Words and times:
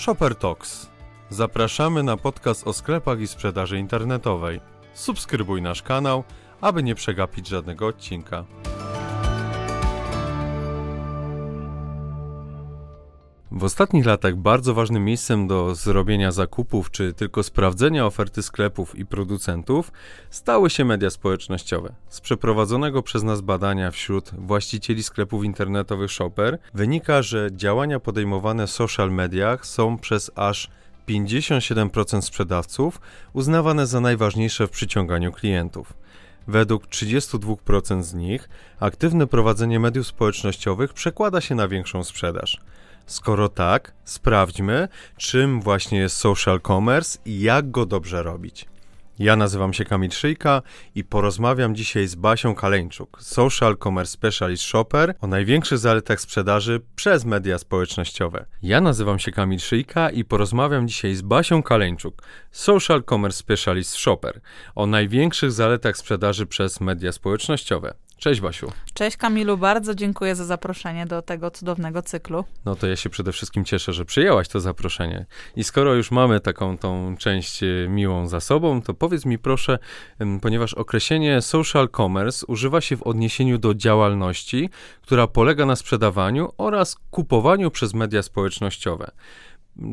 Shopper 0.00 0.34
Talks. 0.34 0.88
Zapraszamy 1.30 2.02
na 2.02 2.16
podcast 2.16 2.66
o 2.66 2.72
sklepach 2.72 3.20
i 3.20 3.26
sprzedaży 3.26 3.78
internetowej. 3.78 4.60
Subskrybuj 4.94 5.62
nasz 5.62 5.82
kanał, 5.82 6.24
aby 6.60 6.82
nie 6.82 6.94
przegapić 6.94 7.48
żadnego 7.48 7.86
odcinka. 7.86 8.44
W 13.52 13.64
ostatnich 13.64 14.06
latach 14.06 14.36
bardzo 14.36 14.74
ważnym 14.74 15.04
miejscem 15.04 15.46
do 15.46 15.74
zrobienia 15.74 16.32
zakupów 16.32 16.90
czy 16.90 17.12
tylko 17.12 17.42
sprawdzenia 17.42 18.06
oferty 18.06 18.42
sklepów 18.42 18.98
i 18.98 19.06
producentów 19.06 19.92
stały 20.30 20.70
się 20.70 20.84
media 20.84 21.10
społecznościowe. 21.10 21.92
Z 22.08 22.20
przeprowadzonego 22.20 23.02
przez 23.02 23.22
nas 23.22 23.40
badania 23.40 23.90
wśród 23.90 24.30
właścicieli 24.38 25.02
sklepów 25.02 25.44
internetowych 25.44 26.10
Shopper 26.10 26.58
wynika, 26.74 27.22
że 27.22 27.48
działania 27.52 28.00
podejmowane 28.00 28.66
w 28.66 28.70
social 28.70 29.12
mediach 29.12 29.66
są 29.66 29.98
przez 29.98 30.30
aż 30.34 30.70
57% 31.08 32.22
sprzedawców 32.22 33.00
uznawane 33.32 33.86
za 33.86 34.00
najważniejsze 34.00 34.66
w 34.66 34.70
przyciąganiu 34.70 35.32
klientów. 35.32 35.92
Według 36.48 36.86
32% 36.86 38.02
z 38.02 38.14
nich 38.14 38.48
aktywne 38.80 39.26
prowadzenie 39.26 39.80
mediów 39.80 40.06
społecznościowych 40.06 40.92
przekłada 40.92 41.40
się 41.40 41.54
na 41.54 41.68
większą 41.68 42.04
sprzedaż. 42.04 42.60
Skoro 43.10 43.48
tak, 43.48 43.92
sprawdźmy, 44.04 44.88
czym 45.16 45.60
właśnie 45.60 45.98
jest 45.98 46.16
social 46.16 46.60
commerce 46.60 47.18
i 47.24 47.40
jak 47.40 47.70
go 47.70 47.86
dobrze 47.86 48.22
robić. 48.22 48.66
Ja 49.18 49.36
nazywam 49.36 49.72
się 49.72 49.84
Kamil 49.84 50.10
Szyjka 50.10 50.62
i 50.94 51.04
porozmawiam 51.04 51.74
dzisiaj 51.74 52.06
z 52.06 52.14
Basią 52.14 52.54
Kaleńczuk, 52.54 53.18
Social 53.22 53.76
Commerce 53.76 54.12
Specialist 54.12 54.62
Shopper, 54.62 55.14
o 55.20 55.26
największych 55.26 55.78
zaletach 55.78 56.20
sprzedaży 56.20 56.80
przez 56.96 57.24
media 57.24 57.58
społecznościowe. 57.58 58.46
Ja 58.62 58.80
nazywam 58.80 59.18
się 59.18 59.32
Kamil 59.32 59.58
Szyjka 59.58 60.10
i 60.10 60.24
porozmawiam 60.24 60.88
dzisiaj 60.88 61.14
z 61.14 61.22
Basią 61.22 61.62
Kaleńczuk, 61.62 62.22
Social 62.50 63.04
Commerce 63.04 63.38
Specialist 63.38 63.94
Shopper, 63.96 64.40
o 64.74 64.86
największych 64.86 65.52
zaletach 65.52 65.96
sprzedaży 65.96 66.46
przez 66.46 66.80
media 66.80 67.12
społecznościowe. 67.12 67.94
Cześć 68.20 68.40
Basiu. 68.40 68.72
Cześć 68.94 69.16
Kamilu, 69.16 69.58
bardzo 69.58 69.94
dziękuję 69.94 70.34
za 70.34 70.44
zaproszenie 70.44 71.06
do 71.06 71.22
tego 71.22 71.50
cudownego 71.50 72.02
cyklu. 72.02 72.44
No 72.64 72.76
to 72.76 72.86
ja 72.86 72.96
się 72.96 73.10
przede 73.10 73.32
wszystkim 73.32 73.64
cieszę, 73.64 73.92
że 73.92 74.04
przyjęłaś 74.04 74.48
to 74.48 74.60
zaproszenie. 74.60 75.26
I 75.56 75.64
skoro 75.64 75.94
już 75.94 76.10
mamy 76.10 76.40
taką 76.40 76.78
tą 76.78 77.16
część 77.18 77.62
e, 77.62 77.66
miłą 77.88 78.28
za 78.28 78.40
sobą, 78.40 78.82
to 78.82 78.94
powiedz 78.94 79.24
mi 79.24 79.38
proszę, 79.38 79.78
ponieważ 80.42 80.74
określenie 80.74 81.42
social 81.42 81.88
commerce 81.96 82.46
używa 82.46 82.80
się 82.80 82.96
w 82.96 83.02
odniesieniu 83.02 83.58
do 83.58 83.74
działalności, 83.74 84.70
która 85.02 85.26
polega 85.26 85.66
na 85.66 85.76
sprzedawaniu 85.76 86.52
oraz 86.58 86.96
kupowaniu 87.10 87.70
przez 87.70 87.94
media 87.94 88.22
społecznościowe. 88.22 89.10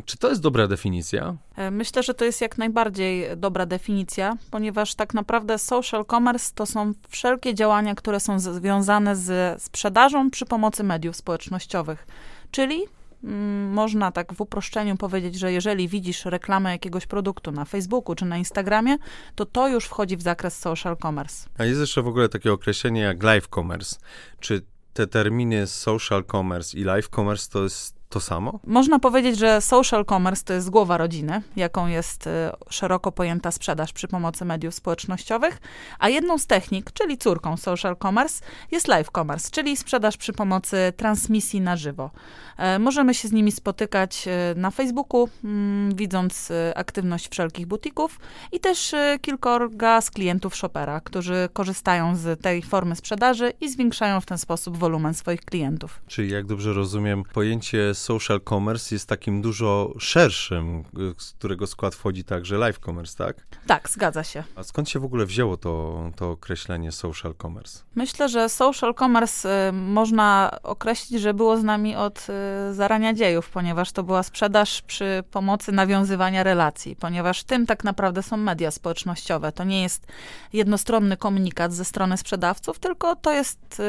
Czy 0.05 0.17
to 0.17 0.29
jest 0.29 0.41
dobra 0.41 0.67
definicja? 0.67 1.35
E, 1.55 1.71
myślę, 1.71 2.03
że 2.03 2.13
to 2.13 2.25
jest 2.25 2.41
jak 2.41 2.57
najbardziej 2.57 3.37
dobra 3.37 3.65
definicja, 3.65 4.37
ponieważ 4.51 4.95
tak 4.95 5.13
naprawdę 5.13 5.57
social 5.57 6.05
commerce 6.05 6.51
to 6.55 6.65
są 6.65 6.93
wszelkie 7.09 7.53
działania, 7.53 7.95
które 7.95 8.19
są 8.19 8.39
związane 8.39 9.15
z 9.15 9.61
sprzedażą 9.61 10.31
przy 10.31 10.45
pomocy 10.45 10.83
mediów 10.83 11.15
społecznościowych. 11.15 12.07
Czyli 12.51 12.83
mm, 13.23 13.73
można 13.73 14.11
tak 14.11 14.33
w 14.33 14.41
uproszczeniu 14.41 14.97
powiedzieć, 14.97 15.35
że 15.35 15.51
jeżeli 15.51 15.87
widzisz 15.87 16.25
reklamę 16.25 16.71
jakiegoś 16.71 17.05
produktu 17.05 17.51
na 17.51 17.65
Facebooku 17.65 18.15
czy 18.15 18.25
na 18.25 18.37
Instagramie, 18.37 18.97
to 19.35 19.45
to 19.45 19.67
już 19.67 19.85
wchodzi 19.85 20.17
w 20.17 20.21
zakres 20.21 20.59
social 20.59 20.97
commerce. 20.97 21.49
A 21.57 21.65
jest 21.65 21.79
jeszcze 21.79 22.01
w 22.01 22.07
ogóle 22.07 22.29
takie 22.29 22.53
określenie 22.53 23.01
jak 23.01 23.23
live 23.23 23.47
commerce. 23.47 23.95
Czy 24.39 24.61
te 24.93 25.07
terminy 25.07 25.67
social 25.67 26.23
commerce 26.31 26.77
i 26.77 26.83
live 26.83 27.09
commerce 27.09 27.49
to 27.51 27.63
jest 27.63 27.96
to 28.09 28.19
samo? 28.19 28.59
Można 28.67 28.99
powiedzieć, 28.99 29.37
że 29.39 29.61
social 29.61 30.05
commerce 30.05 30.43
to 30.43 30.53
jest 30.53 30.69
głowa 30.69 30.97
rodziny, 30.97 31.41
jaką 31.55 31.87
jest 31.87 32.27
y, 32.27 32.29
szeroko 32.69 33.11
pojęta 33.11 33.51
sprzedaż 33.51 33.93
przy 33.93 34.07
pomocy 34.07 34.45
mediów 34.45 34.75
społecznościowych, 34.75 35.59
a 35.99 36.09
jedną 36.09 36.37
z 36.37 36.47
technik, 36.47 36.91
czyli 36.91 37.17
córką 37.17 37.57
social 37.57 37.97
commerce, 38.01 38.43
jest 38.71 38.87
live 38.87 39.09
commerce, 39.15 39.49
czyli 39.51 39.77
sprzedaż 39.77 40.17
przy 40.17 40.33
pomocy 40.33 40.93
transmisji 40.97 41.61
na 41.61 41.75
żywo. 41.75 42.11
E, 42.57 42.79
możemy 42.79 43.13
się 43.13 43.27
z 43.27 43.31
nimi 43.31 43.51
spotykać 43.51 44.27
e, 44.27 44.53
na 44.55 44.71
Facebooku, 44.71 45.29
mm, 45.43 45.95
widząc 45.95 46.51
e, 46.51 46.77
aktywność 46.77 47.29
wszelkich 47.29 47.67
butików 47.67 48.19
i 48.51 48.59
też 48.59 48.95
kilkorga 49.21 50.01
z 50.01 50.11
klientów 50.11 50.55
Shopera, 50.55 51.01
którzy 51.01 51.49
korzystają 51.53 52.15
z 52.15 52.41
tej 52.41 52.61
formy 52.61 52.95
sprzedaży 52.95 53.53
i 53.61 53.69
zwiększają 53.69 54.21
w 54.21 54.25
ten 54.25 54.37
sposób 54.37 54.77
wolumen 54.77 55.13
swoich 55.13 55.41
klientów. 55.41 55.99
Czyli 56.07 56.31
jak 56.31 56.45
dobrze 56.45 56.73
rozumiem, 56.73 57.23
pojęcie 57.33 57.93
social 57.97 58.41
commerce 58.49 58.95
jest 58.95 59.09
takim 59.09 59.41
dużo 59.41 59.93
szerszym, 59.99 60.83
z 61.17 61.31
którego 61.31 61.67
skład 61.67 61.95
wchodzi 61.95 62.23
także 62.23 62.57
live 62.57 62.79
commerce, 62.79 63.17
tak? 63.17 63.47
Tak, 63.67 63.89
zgadza 63.89 64.23
się. 64.23 64.43
A 64.55 64.63
skąd 64.63 64.89
się 64.89 64.99
w 64.99 65.03
ogóle 65.03 65.25
wzięło 65.25 65.57
to, 65.57 66.03
to 66.15 66.31
określenie 66.31 66.91
social 66.91 67.35
commerce? 67.41 67.83
Myślę, 67.95 68.29
że 68.29 68.49
social 68.49 68.93
commerce 68.95 69.69
y, 69.69 69.71
można 69.71 70.57
określić, 70.63 71.21
że 71.21 71.33
było 71.33 71.57
z 71.57 71.63
nami 71.63 71.95
od 71.95 72.27
y, 72.69 72.73
zarania 72.73 73.13
dziejów, 73.13 73.49
ponieważ 73.49 73.91
to 73.91 74.03
była 74.03 74.23
sprzedaż 74.23 74.81
przy 74.81 75.23
pomocy 75.31 75.71
nawiązywania 75.71 76.43
relacji, 76.43 76.95
ponieważ 76.95 77.43
tym 77.43 77.65
tak 77.65 77.83
naprawdę 77.83 78.23
są 78.23 78.37
media 78.37 78.71
społecznościowe. 78.71 79.51
To 79.51 79.63
nie 79.63 79.81
jest 79.81 80.07
jednostronny 80.53 81.17
komunikat 81.17 81.73
ze 81.73 81.85
strony 81.85 82.17
sprzedawców, 82.17 82.79
tylko 82.79 83.15
to 83.15 83.31
jest 83.31 83.79
y, 83.79 83.83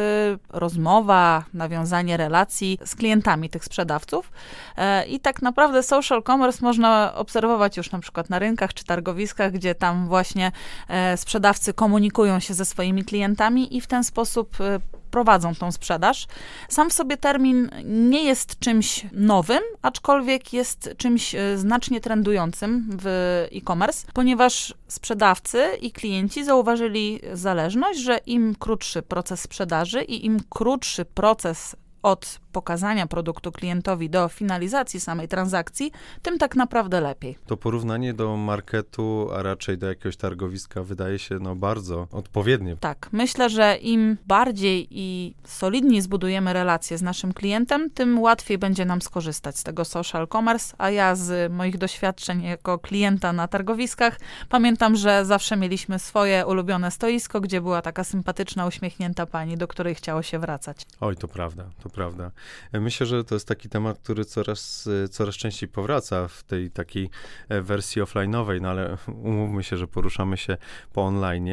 rozmowa, 0.49 1.45
nawiązanie 1.55 2.17
relacji 2.17 2.79
z 2.85 2.95
klientami 2.95 3.51
tych 3.51 3.65
sprzedawców 3.65 3.98
sprzedawców. 3.99 4.33
E, 4.77 5.07
I 5.07 5.21
tak 5.21 5.43
naprawdę 5.43 5.83
social 5.83 6.23
commerce 6.23 6.59
można 6.63 7.15
obserwować 7.15 7.77
już 7.77 7.91
na 7.91 7.99
przykład 7.99 8.31
na 8.31 8.39
rynkach 8.39 8.75
czy 8.75 8.85
targowiskach, 8.85 9.53
gdzie 9.53 9.75
tam 9.75 10.09
właśnie 10.09 10.53
e, 10.89 11.17
sprzedawcy 11.17 11.75
komunikują 11.75 12.41
się 12.41 12.55
ze 12.55 12.65
swoimi 12.65 13.05
klientami 13.05 13.77
i 13.77 13.81
w 13.81 13.87
ten 13.87 14.05
sposób 14.05 14.61
e, 14.61 14.81
prowadzą 15.11 15.55
tą 15.55 15.73
sprzedaż. 15.73 16.27
Sam 16.69 16.91
w 16.91 16.93
sobie 16.93 17.17
termin 17.17 17.71
nie 17.85 18.25
jest 18.25 18.59
czymś 18.59 19.07
nowym, 19.13 19.61
aczkolwiek 19.83 20.53
jest 20.53 20.95
czymś 20.97 21.35
znacznie 21.57 22.01
trendującym 22.01 22.91
w 23.03 23.07
e-commerce, 23.53 24.07
ponieważ 24.15 24.75
sprzedawcy 24.89 25.65
i 25.81 25.93
klienci 25.93 26.45
zauważyli 26.45 27.21
zależność, 27.33 28.01
że 28.01 28.21
im 28.27 28.55
krótszy 28.55 29.03
proces 29.03 29.41
sprzedaży 29.41 30.03
i 30.03 30.27
im 30.27 30.41
krótszy 30.51 31.05
proces 31.05 31.77
od 32.09 32.41
pokazania 32.53 33.07
produktu 33.07 33.53
klientowi 33.53 34.11
do 34.11 34.29
finalizacji 34.29 35.01
samej 35.01 35.29
transakcji, 35.29 35.93
tym 36.23 36.39
tak 36.39 36.57
naprawdę 36.57 37.01
lepiej. 37.01 37.39
To 37.47 37.57
porównanie 37.57 38.15
do 38.15 38.37
marketu, 38.37 39.29
a 39.37 39.43
raczej 39.43 39.79
do 39.79 39.87
jakiegoś 39.87 40.17
targowiska 40.17 40.83
wydaje 40.83 41.19
się 41.19 41.39
no 41.39 41.57
bardzo 41.57 42.07
odpowiednie. 42.13 42.77
Tak, 42.77 43.09
myślę, 43.13 43.51
że 43.51 43.77
im 43.77 44.17
bardziej 44.27 44.89
i 44.91 45.35
solidniej 45.45 46.01
zbudujemy 46.03 46.53
relacje 46.53 46.99
z 46.99 47.03
naszym 47.03 47.33
klientem, 47.33 47.91
tym 47.91 48.19
łatwiej 48.19 48.59
będzie 48.59 48.85
nam 48.85 49.03
skorzystać 49.03 49.59
z 49.59 49.63
tego 49.63 49.85
social 49.85 50.29
commerce, 50.29 50.75
a 50.79 50.91
ja 50.91 51.15
z 51.15 51.53
moich 51.53 51.79
doświadczeń 51.79 52.43
jako 52.43 52.79
klienta 52.79 53.33
na 53.33 53.49
targowiskach 53.49 54.21
pamiętam, 54.49 54.97
że 54.97 55.25
zawsze 55.25 55.57
mieliśmy 55.57 55.99
swoje 55.99 56.47
ulubione 56.47 56.91
stoisko, 56.91 57.41
gdzie 57.41 57.61
była 57.61 57.83
taka 57.83 58.05
sympatyczna, 58.05 58.67
uśmiechnięta 58.67 59.27
pani, 59.27 59.57
do 59.57 59.69
której 59.69 59.95
chciało 59.95 60.23
się 60.23 60.39
wracać. 60.39 60.87
Oj, 61.01 61.17
to 61.17 61.29
prawda, 61.29 61.65
to 61.83 61.91
prawda. 61.91 61.98
Myślę, 62.73 63.07
że 63.07 63.25
to 63.25 63.35
jest 63.35 63.49
taki 63.49 63.69
temat, 63.69 63.99
który 63.99 64.25
coraz, 64.25 64.89
coraz 65.11 65.35
częściej 65.35 65.69
powraca 65.69 66.29
w 66.29 66.43
tej 66.43 66.71
takiej 66.71 67.11
e, 67.49 67.63
wersji 67.63 68.03
offline'owej, 68.03 68.61
no 68.61 68.69
ale 68.69 68.97
umówmy 69.33 69.65
się, 69.65 69.77
że 69.77 69.87
poruszamy 69.87 70.37
się 70.37 70.57
po 70.93 71.05
online 71.05 71.49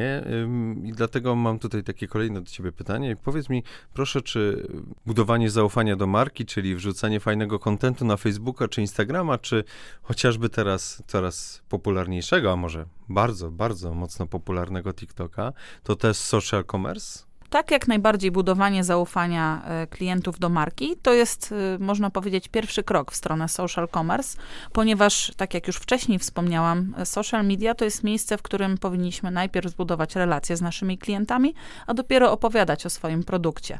i 0.83 0.91
dlatego 0.91 1.35
mam 1.35 1.59
tutaj 1.59 1.83
takie 1.83 2.07
kolejne 2.07 2.41
do 2.41 2.49
ciebie 2.49 2.71
pytanie. 2.71 3.15
Powiedz 3.15 3.49
mi, 3.49 3.63
proszę, 3.93 4.21
czy 4.21 4.67
budowanie 5.05 5.49
zaufania 5.49 5.95
do 5.95 6.07
marki, 6.07 6.45
czyli 6.45 6.75
wrzucanie 6.75 7.19
fajnego 7.19 7.59
kontentu 7.59 8.05
na 8.05 8.17
Facebooka 8.17 8.67
czy 8.67 8.81
Instagrama, 8.81 9.37
czy 9.37 9.63
chociażby 10.01 10.49
teraz 10.49 11.03
coraz 11.07 11.61
popularniejszego, 11.69 12.51
a 12.51 12.55
może 12.55 12.85
bardzo, 13.09 13.51
bardzo 13.51 13.93
mocno 13.93 14.27
popularnego 14.27 14.93
TikToka, 14.93 15.53
to 15.83 15.95
też 15.95 16.17
social 16.17 16.65
commerce? 16.65 17.24
Tak 17.49 17.71
jak 17.71 17.87
najbardziej 17.87 18.31
budowanie 18.31 18.83
zaufania 18.83 19.61
e, 19.65 19.87
klientów 19.87 20.39
do 20.39 20.49
marki 20.49 20.95
to 21.01 21.13
jest, 21.13 21.53
e, 21.75 21.83
można 21.83 22.09
powiedzieć, 22.09 22.47
pierwszy 22.47 22.83
krok 22.83 23.11
w 23.11 23.15
stronę 23.15 23.49
social 23.49 23.87
commerce, 23.93 24.37
ponieważ, 24.73 25.31
tak 25.37 25.53
jak 25.53 25.67
już 25.67 25.75
wcześniej 25.75 26.19
wspomniałam, 26.19 26.95
e, 26.97 27.05
social 27.05 27.45
media 27.45 27.75
to 27.75 27.85
jest 27.85 28.03
miejsce, 28.03 28.37
w 28.37 28.41
którym 28.41 28.77
powinniśmy 28.77 29.31
najpierw 29.31 29.71
zbudować 29.71 30.15
relacje 30.15 30.57
z 30.57 30.61
naszymi 30.61 30.97
klientami, 30.97 31.53
a 31.87 31.93
dopiero 31.93 32.31
opowiadać 32.31 32.85
o 32.85 32.89
swoim 32.89 33.23
produkcie. 33.23 33.79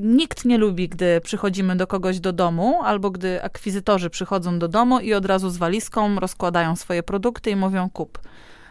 Nikt 0.00 0.44
nie 0.44 0.58
lubi, 0.58 0.88
gdy 0.88 1.20
przychodzimy 1.20 1.76
do 1.76 1.86
kogoś 1.86 2.20
do 2.20 2.32
domu, 2.32 2.80
albo 2.82 3.10
gdy 3.10 3.42
akwizytorzy 3.42 4.10
przychodzą 4.10 4.58
do 4.58 4.68
domu 4.68 5.00
i 5.00 5.14
od 5.14 5.26
razu 5.26 5.50
z 5.50 5.56
walizką 5.56 6.20
rozkładają 6.20 6.76
swoje 6.76 7.02
produkty 7.02 7.50
i 7.50 7.56
mówią 7.56 7.90
kup. 7.90 8.18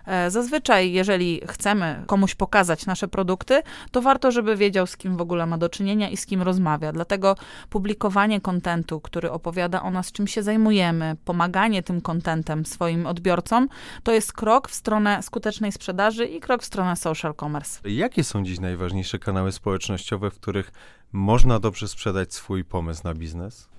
E, 0.06 0.32
zazwyczaj, 0.32 0.92
jeżeli 0.92 1.42
chcemy 1.48 2.04
komuś 2.08 2.36
pokazać 2.36 2.86
nasze 2.86 3.08
produkty, 3.08 3.62
to 3.92 4.02
warto, 4.02 4.32
żeby 4.32 4.56
wiedział, 4.56 4.88
z 4.88 4.98
kim 4.98 5.18
w 5.18 5.22
ogóle 5.22 5.46
ma 5.46 5.58
do 5.58 5.70
czynienia 5.70 6.10
i 6.10 6.18
z 6.18 6.26
kim 6.26 6.42
rozmawia. 6.42 6.92
Dlatego 6.92 7.36
publikowanie 7.70 8.42
kontentu, 8.42 9.02
który 9.02 9.32
opowiada 9.32 9.82
o 9.82 9.92
nas, 9.92 10.12
czym 10.12 10.28
się 10.28 10.44
zajmujemy, 10.44 11.16
pomaganie 11.26 11.84
tym 11.84 12.02
kontentem 12.02 12.66
swoim 12.66 13.08
odbiorcom, 13.08 13.68
to 14.04 14.12
jest 14.12 14.34
krok 14.34 14.70
w 14.70 14.74
stronę 14.74 15.24
skutecznej 15.24 15.72
sprzedaży 15.72 16.26
i 16.26 16.40
krok 16.40 16.62
w 16.62 16.66
stronę 16.66 16.96
social 16.96 17.36
commerce. 17.36 17.90
Jakie 17.90 18.24
są 18.24 18.44
dziś 18.44 18.60
najważniejsze 18.60 19.20
kanały 19.20 19.52
społecznościowe, 19.52 20.32
w 20.32 20.36
których 20.36 20.72
można 21.12 21.60
dobrze 21.60 21.88
sprzedać 21.88 22.34
swój 22.34 22.64
pomysł 22.64 23.02
na 23.04 23.14
biznes? 23.14 23.70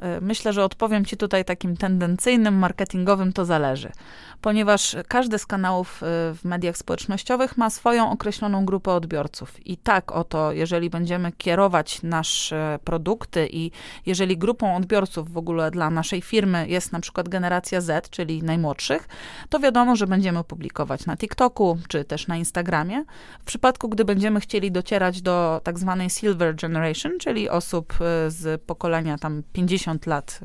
E, 0.00 0.20
myślę, 0.20 0.52
że 0.52 0.64
odpowiem 0.64 1.04
Ci 1.04 1.16
tutaj 1.16 1.44
takim 1.44 1.76
tendencyjnym, 1.76 2.58
marketingowym, 2.58 3.32
to 3.32 3.44
zależy 3.44 3.92
ponieważ 4.40 4.96
każdy 5.08 5.38
z 5.38 5.46
kanałów 5.46 6.02
y, 6.02 6.06
w 6.34 6.40
mediach 6.44 6.76
społecznościowych 6.76 7.56
ma 7.56 7.70
swoją 7.70 8.10
określoną 8.10 8.64
grupę 8.64 8.92
odbiorców. 8.92 9.66
I 9.66 9.76
tak 9.76 10.12
oto, 10.12 10.52
jeżeli 10.52 10.90
będziemy 10.90 11.32
kierować 11.32 12.02
nasze 12.02 12.78
produkty 12.84 13.48
i 13.52 13.70
jeżeli 14.06 14.38
grupą 14.38 14.76
odbiorców 14.76 15.32
w 15.32 15.36
ogóle 15.36 15.70
dla 15.70 15.90
naszej 15.90 16.22
firmy 16.22 16.68
jest 16.68 16.92
na 16.92 17.00
przykład 17.00 17.28
generacja 17.28 17.80
Z, 17.80 18.10
czyli 18.10 18.42
najmłodszych, 18.42 19.08
to 19.48 19.58
wiadomo, 19.58 19.96
że 19.96 20.06
będziemy 20.06 20.44
publikować 20.44 21.06
na 21.06 21.16
TikToku 21.16 21.78
czy 21.88 22.04
też 22.04 22.26
na 22.26 22.36
Instagramie. 22.36 23.04
W 23.40 23.44
przypadku, 23.44 23.88
gdy 23.88 24.04
będziemy 24.04 24.40
chcieli 24.40 24.72
docierać 24.72 25.22
do 25.22 25.60
tak 25.64 25.78
zwanej 25.78 26.10
Silver 26.10 26.54
Generation, 26.56 27.12
czyli 27.18 27.48
osób 27.48 27.92
y, 27.92 28.30
z 28.30 28.62
pokolenia 28.62 29.18
tam 29.18 29.42
50 29.52 29.89
lat 30.06 30.40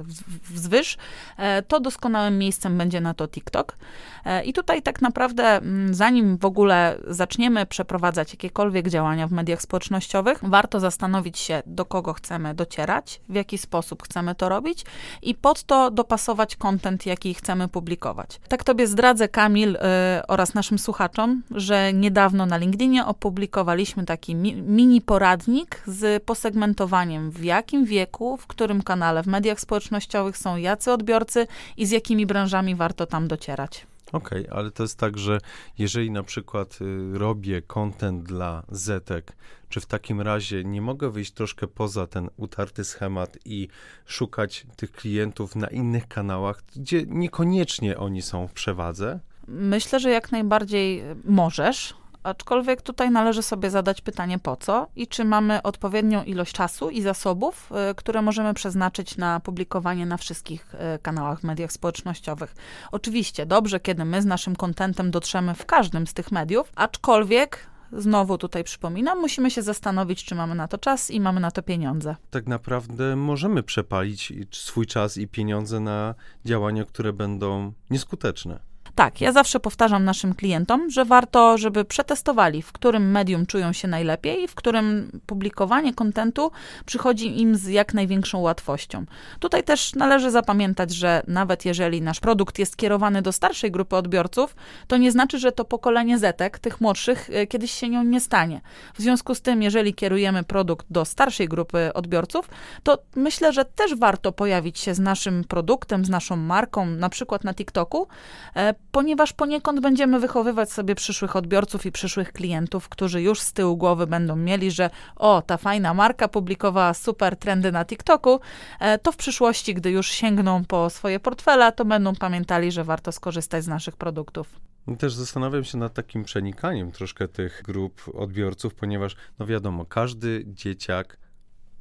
wzwyż, 0.49 0.97
e, 1.37 1.61
to 1.61 1.79
doskonałym 1.79 2.37
miejscem 2.37 2.77
będzie 2.77 3.01
na 3.01 3.13
to 3.13 3.27
TikTok. 3.27 3.77
E, 4.25 4.43
I 4.43 4.53
tutaj 4.53 4.81
tak 4.81 5.01
naprawdę, 5.01 5.43
mm, 5.43 5.93
zanim 5.93 6.37
w 6.37 6.45
ogóle 6.45 6.97
zaczniemy 7.07 7.65
przeprowadzać 7.65 8.31
jakiekolwiek 8.31 8.89
działania 8.89 9.27
w 9.27 9.31
mediach 9.31 9.61
społecznościowych, 9.61 10.39
warto 10.41 10.79
zastanowić 10.79 11.39
się, 11.39 11.63
do 11.65 11.85
kogo 11.85 12.13
chcemy 12.13 12.53
docierać, 12.55 13.21
w 13.29 13.35
jaki 13.35 13.57
sposób 13.57 14.03
chcemy 14.03 14.35
to 14.35 14.49
robić 14.49 14.85
i 15.21 15.35
pod 15.35 15.63
to 15.63 15.91
dopasować 15.91 16.55
kontent, 16.55 17.05
jaki 17.05 17.33
chcemy 17.33 17.67
publikować. 17.67 18.39
Tak 18.47 18.63
Tobie 18.63 18.87
zdradzę, 18.87 19.27
Kamil, 19.27 19.75
y, 19.75 19.79
oraz 20.27 20.53
naszym 20.53 20.79
słuchaczom, 20.79 21.43
że 21.51 21.93
niedawno 21.93 22.45
na 22.45 22.57
LinkedInie 22.57 23.05
opublikowaliśmy 23.05 24.05
taki 24.05 24.35
mi 24.35 24.55
mini 24.55 25.01
poradnik 25.01 25.81
z 25.87 26.23
posegmentowaniem, 26.23 27.31
w 27.31 27.43
jakim 27.43 27.85
wieku, 27.85 28.37
w 28.37 28.47
którym 28.47 28.81
kanale 28.81 29.23
w 29.23 29.27
mediach 29.35 29.59
społecznościowych 29.59 30.37
są 30.37 30.57
jacy 30.57 30.91
odbiorcy 30.91 31.47
i 31.77 31.85
z 31.85 31.91
jakimi 31.91 32.25
branżami 32.25 32.75
warto 32.75 33.05
tam 33.05 33.27
docierać. 33.27 33.87
Okej, 34.11 34.47
okay, 34.47 34.57
ale 34.57 34.71
to 34.71 34.83
jest 34.83 34.99
tak, 34.99 35.17
że 35.17 35.39
jeżeli 35.77 36.11
na 36.11 36.23
przykład 36.23 36.79
y, 36.81 37.17
robię 37.17 37.61
content 37.61 38.23
dla 38.23 38.63
Zetek, 38.69 39.35
czy 39.69 39.79
w 39.79 39.85
takim 39.85 40.21
razie 40.21 40.63
nie 40.63 40.81
mogę 40.81 41.09
wyjść 41.09 41.31
troszkę 41.31 41.67
poza 41.67 42.07
ten 42.07 42.29
utarty 42.37 42.83
schemat 42.83 43.37
i 43.45 43.67
szukać 44.05 44.65
tych 44.75 44.91
klientów 44.91 45.55
na 45.55 45.67
innych 45.67 46.07
kanałach, 46.07 46.61
gdzie 46.75 47.03
niekoniecznie 47.07 47.97
oni 47.97 48.21
są 48.21 48.47
w 48.47 48.53
przewadze? 48.53 49.19
Myślę, 49.47 49.99
że 49.99 50.09
jak 50.09 50.31
najbardziej 50.31 51.03
możesz 51.25 51.93
Aczkolwiek 52.25 52.81
tutaj 52.81 53.11
należy 53.11 53.43
sobie 53.43 53.69
zadać 53.69 54.01
pytanie 54.01 54.39
po 54.39 54.55
co 54.55 54.87
i 54.95 55.07
czy 55.07 55.25
mamy 55.25 55.61
odpowiednią 55.61 56.23
ilość 56.23 56.53
czasu 56.53 56.89
i 56.89 57.01
zasobów, 57.01 57.69
y, 57.91 57.95
które 57.95 58.21
możemy 58.21 58.53
przeznaczyć 58.53 59.17
na 59.17 59.39
publikowanie 59.39 60.05
na 60.05 60.17
wszystkich 60.17 60.75
y, 60.95 60.99
kanałach 60.99 61.43
mediach 61.43 61.71
społecznościowych. 61.71 62.55
Oczywiście 62.91 63.45
dobrze, 63.45 63.79
kiedy 63.79 64.05
my 64.05 64.21
z 64.21 64.25
naszym 64.25 64.55
kontentem 64.55 65.11
dotrzemy 65.11 65.53
w 65.55 65.65
każdym 65.65 66.07
z 66.07 66.13
tych 66.13 66.31
mediów, 66.31 66.71
aczkolwiek 66.75 67.69
znowu 67.91 68.37
tutaj 68.37 68.63
przypominam, 68.63 69.19
musimy 69.21 69.51
się 69.51 69.61
zastanowić, 69.61 70.25
czy 70.25 70.35
mamy 70.35 70.55
na 70.55 70.67
to 70.67 70.77
czas 70.77 71.11
i 71.11 71.19
mamy 71.19 71.39
na 71.39 71.51
to 71.51 71.63
pieniądze. 71.63 72.15
Tak 72.29 72.47
naprawdę 72.47 73.15
możemy 73.15 73.63
przepalić 73.63 74.33
swój 74.51 74.85
czas 74.85 75.17
i 75.17 75.27
pieniądze 75.27 75.79
na 75.79 76.15
działania, 76.45 76.85
które 76.85 77.13
będą 77.13 77.73
nieskuteczne. 77.89 78.74
Tak, 78.95 79.21
ja 79.21 79.31
zawsze 79.31 79.59
powtarzam 79.59 80.05
naszym 80.05 80.35
klientom, 80.35 80.89
że 80.89 81.05
warto, 81.05 81.57
żeby 81.57 81.85
przetestowali, 81.85 82.61
w 82.61 82.71
którym 82.71 83.11
medium 83.11 83.45
czują 83.45 83.73
się 83.73 83.87
najlepiej 83.87 84.43
i 84.43 84.47
w 84.47 84.55
którym 84.55 85.11
publikowanie 85.25 85.93
kontentu 85.93 86.51
przychodzi 86.85 87.41
im 87.41 87.55
z 87.55 87.67
jak 87.67 87.93
największą 87.93 88.39
łatwością. 88.39 89.05
Tutaj 89.39 89.63
też 89.63 89.95
należy 89.95 90.31
zapamiętać, 90.31 90.93
że 90.93 91.23
nawet 91.27 91.65
jeżeli 91.65 92.01
nasz 92.01 92.19
produkt 92.19 92.59
jest 92.59 92.77
kierowany 92.77 93.21
do 93.21 93.31
starszej 93.31 93.71
grupy 93.71 93.95
odbiorców, 93.95 94.55
to 94.87 94.97
nie 94.97 95.11
znaczy, 95.11 95.39
że 95.39 95.51
to 95.51 95.65
pokolenie 95.65 96.17
Zetek, 96.17 96.59
tych 96.59 96.81
młodszych, 96.81 97.29
e, 97.33 97.47
kiedyś 97.47 97.71
się 97.71 97.89
nią 97.89 98.03
nie 98.03 98.21
stanie. 98.21 98.61
W 98.93 99.01
związku 99.01 99.35
z 99.35 99.41
tym, 99.41 99.61
jeżeli 99.61 99.93
kierujemy 99.93 100.43
produkt 100.43 100.85
do 100.89 101.05
starszej 101.05 101.47
grupy 101.47 101.93
odbiorców, 101.93 102.49
to 102.83 102.97
myślę, 103.15 103.53
że 103.53 103.65
też 103.65 103.95
warto 103.95 104.31
pojawić 104.31 104.79
się 104.79 104.93
z 104.93 104.99
naszym 104.99 105.43
produktem, 105.43 106.05
z 106.05 106.09
naszą 106.09 106.35
marką, 106.35 106.85
na 106.85 107.09
przykład 107.09 107.43
na 107.43 107.53
TikToku, 107.53 108.07
e, 108.55 108.73
ponieważ 108.95 109.33
poniekąd 109.33 109.79
będziemy 109.79 110.19
wychowywać 110.19 110.71
sobie 110.71 110.95
przyszłych 110.95 111.35
odbiorców 111.35 111.85
i 111.85 111.91
przyszłych 111.91 112.33
klientów, 112.33 112.89
którzy 112.89 113.21
już 113.21 113.41
z 113.41 113.53
tyłu 113.53 113.77
głowy 113.77 114.07
będą 114.07 114.35
mieli, 114.35 114.71
że 114.71 114.89
o, 115.15 115.41
ta 115.41 115.57
fajna 115.57 115.93
marka 115.93 116.27
publikowała 116.27 116.93
super 116.93 117.37
trendy 117.37 117.71
na 117.71 117.85
TikToku, 117.85 118.39
e, 118.79 118.97
to 118.99 119.11
w 119.11 119.17
przyszłości, 119.17 119.73
gdy 119.73 119.91
już 119.91 120.07
sięgną 120.07 120.65
po 120.65 120.89
swoje 120.89 121.19
portfele, 121.19 121.71
to 121.71 121.85
będą 121.85 122.15
pamiętali, 122.15 122.71
że 122.71 122.83
warto 122.83 123.11
skorzystać 123.11 123.63
z 123.63 123.67
naszych 123.67 123.95
produktów. 123.95 124.59
Też 124.99 125.13
zastanawiam 125.13 125.63
się 125.63 125.77
nad 125.77 125.93
takim 125.93 126.23
przenikaniem 126.23 126.91
troszkę 126.91 127.27
tych 127.27 127.61
grup 127.65 128.01
odbiorców, 128.13 128.75
ponieważ, 128.75 129.15
no 129.39 129.45
wiadomo, 129.45 129.85
każdy 129.85 130.43
dzieciak 130.47 131.17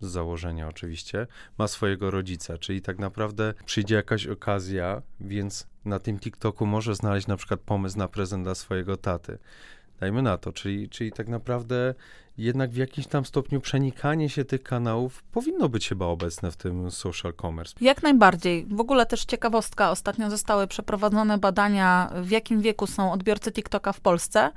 z 0.04 0.12
założenia 0.12 0.68
oczywiście, 0.68 1.26
ma 1.58 1.68
swojego 1.68 2.10
rodzica, 2.10 2.58
czyli 2.58 2.82
tak 2.82 2.98
naprawdę 2.98 3.54
przyjdzie 3.64 3.94
jakaś 3.94 4.26
okazja, 4.26 5.02
więc 5.20 5.66
na 5.84 5.98
tym 5.98 6.18
TikToku 6.18 6.66
może 6.66 6.94
znaleźć 6.94 7.26
na 7.26 7.36
przykład 7.36 7.60
pomysł 7.60 7.98
na 7.98 8.08
prezent 8.08 8.44
dla 8.44 8.54
swojego 8.54 8.96
taty. 8.96 9.38
Dajmy 10.00 10.22
na 10.22 10.38
to, 10.38 10.52
czyli, 10.52 10.88
czyli 10.88 11.12
tak 11.12 11.28
naprawdę 11.28 11.94
jednak 12.38 12.70
w 12.70 12.76
jakimś 12.76 13.06
tam 13.06 13.24
stopniu 13.24 13.60
przenikanie 13.60 14.28
się 14.28 14.44
tych 14.44 14.62
kanałów 14.62 15.22
powinno 15.22 15.68
być 15.68 15.88
chyba 15.88 16.06
obecne 16.06 16.50
w 16.50 16.56
tym 16.56 16.90
social 16.90 17.34
commerce. 17.42 17.74
Jak 17.80 18.02
najbardziej. 18.02 18.66
W 18.70 18.80
ogóle 18.80 19.06
też 19.06 19.24
ciekawostka, 19.24 19.90
ostatnio 19.90 20.30
zostały 20.30 20.66
przeprowadzone 20.66 21.38
badania, 21.38 22.12
w 22.22 22.30
jakim 22.30 22.60
wieku 22.60 22.86
są 22.86 23.12
odbiorcy 23.12 23.52
TikToka 23.52 23.92
w 23.92 24.00
Polsce 24.00 24.50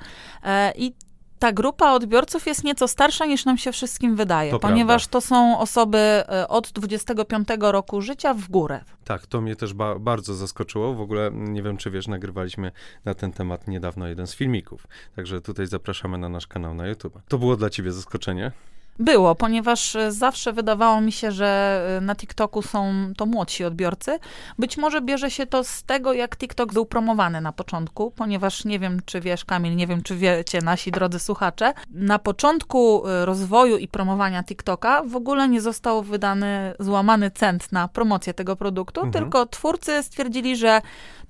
e, 0.44 0.74
i 0.78 0.94
ta 1.40 1.52
grupa 1.52 1.92
odbiorców 1.92 2.48
jest 2.48 2.64
nieco 2.64 2.88
starsza 2.88 3.26
niż 3.26 3.46
nam 3.46 3.58
się 3.58 3.72
wszystkim 3.72 4.16
wydaje, 4.16 4.52
to 4.52 4.60
ponieważ 4.60 5.04
prawda. 5.04 5.12
to 5.12 5.22
są 5.22 5.60
osoby 5.60 5.98
e, 5.98 6.48
od 6.48 6.72
25 6.72 7.48
roku 7.60 8.02
życia 8.02 8.34
w 8.34 8.48
górę. 8.48 8.84
Tak, 9.04 9.28
to 9.28 9.42
mnie 9.42 9.56
też 9.56 9.74
ba 9.74 10.00
bardzo 10.00 10.36
zaskoczyło. 10.36 10.94
W 10.94 11.02
ogóle 11.02 11.32
nie 11.34 11.64
wiem, 11.64 11.78
czy 11.78 11.92
wiesz, 11.92 12.08
nagrywaliśmy 12.08 12.72
na 13.06 13.14
ten 13.14 13.32
temat 13.32 13.68
niedawno 13.68 14.08
jeden 14.08 14.28
z 14.28 14.36
filmików. 14.36 14.88
Także 15.16 15.42
tutaj 15.42 15.68
zapraszamy 15.68 16.18
na 16.18 16.30
nasz 16.30 16.48
kanał 16.48 16.74
na 16.74 16.88
YouTube. 16.88 17.20
To 17.28 17.38
było 17.38 17.56
dla 17.56 17.70
ciebie 17.70 17.92
zaskoczenie? 17.92 18.52
Było, 19.00 19.36
ponieważ 19.36 19.96
e, 19.96 20.12
zawsze 20.12 20.54
wydawało 20.54 21.02
mi 21.02 21.12
się, 21.12 21.32
że 21.32 21.82
e, 21.98 22.02
na 22.02 22.16
TikToku 22.16 22.62
są 22.62 22.94
to 23.18 23.26
młodsi 23.26 23.66
odbiorcy. 23.66 24.20
Być 24.60 24.78
może 24.78 25.02
bierze 25.02 25.32
się 25.32 25.46
to 25.46 25.64
z 25.64 25.84
tego, 25.84 26.14
jak 26.14 26.38
TikTok 26.38 26.74
był 26.74 26.86
promowany 26.86 27.42
na 27.42 27.52
początku, 27.52 28.12
ponieważ 28.12 28.66
nie 28.66 28.80
wiem, 28.80 29.00
czy 29.06 29.22
wiesz, 29.22 29.46
Kamil, 29.46 29.76
nie 29.76 29.88
wiem, 29.88 30.02
czy 30.02 30.16
wiecie 30.16 30.62
nasi 30.62 30.92
drodzy 30.92 31.20
słuchacze. 31.20 31.74
Na 31.90 32.20
początku 32.20 33.08
e, 33.08 33.26
rozwoju 33.26 33.78
i 33.78 33.88
promowania 33.88 34.44
TikToka 34.44 35.04
w 35.04 35.16
ogóle 35.16 35.50
nie 35.50 35.62
został 35.62 36.04
wydany 36.04 36.74
złamany 36.80 37.32
cent 37.32 37.72
na 37.72 37.88
promocję 37.88 38.34
tego 38.34 38.56
produktu, 38.56 39.02
mhm. 39.02 39.24
tylko 39.24 39.46
twórcy 39.46 40.04
stwierdzili, 40.04 40.56
że 40.56 40.82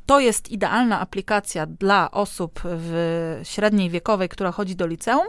to 0.06 0.20
jest 0.20 0.52
idealna 0.52 1.00
aplikacja 1.00 1.66
dla 1.66 2.12
osób 2.12 2.60
w 2.64 3.40
średniej 3.44 3.90
wiekowej, 3.90 4.30
która 4.30 4.52
chodzi 4.52 4.76
do 4.76 4.88
liceum. 4.88 5.28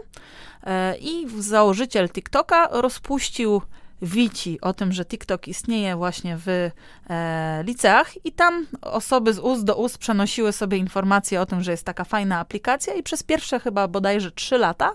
E, 0.67 0.97
I 0.97 1.27
założyciel 1.39 2.09
TikToka 2.09 2.69
rozpuścił 2.73 3.63
wici 4.03 4.61
o 4.61 4.73
tym, 4.73 4.93
że 4.93 5.05
TikTok 5.05 5.49
istnieje 5.49 5.97
właśnie 5.97 6.37
w 6.47 6.71
e, 7.11 7.63
liceach 7.67 8.27
i 8.27 8.33
tam 8.33 8.67
osoby 8.83 9.33
z 9.33 9.39
ust 9.39 9.65
do 9.65 9.77
ust 9.77 9.99
przenosiły 9.99 10.53
sobie 10.53 10.79
informacje 10.79 11.41
o 11.41 11.47
tym, 11.47 11.63
że 11.63 11.71
jest 11.71 11.85
taka 11.85 12.05
fajna 12.05 12.39
aplikacja 12.39 12.95
i 12.95 13.03
przez 13.03 13.23
pierwsze 13.23 13.61
chyba 13.61 13.89
bodajże 13.89 14.31
trzy 14.31 14.59
lata 14.59 14.93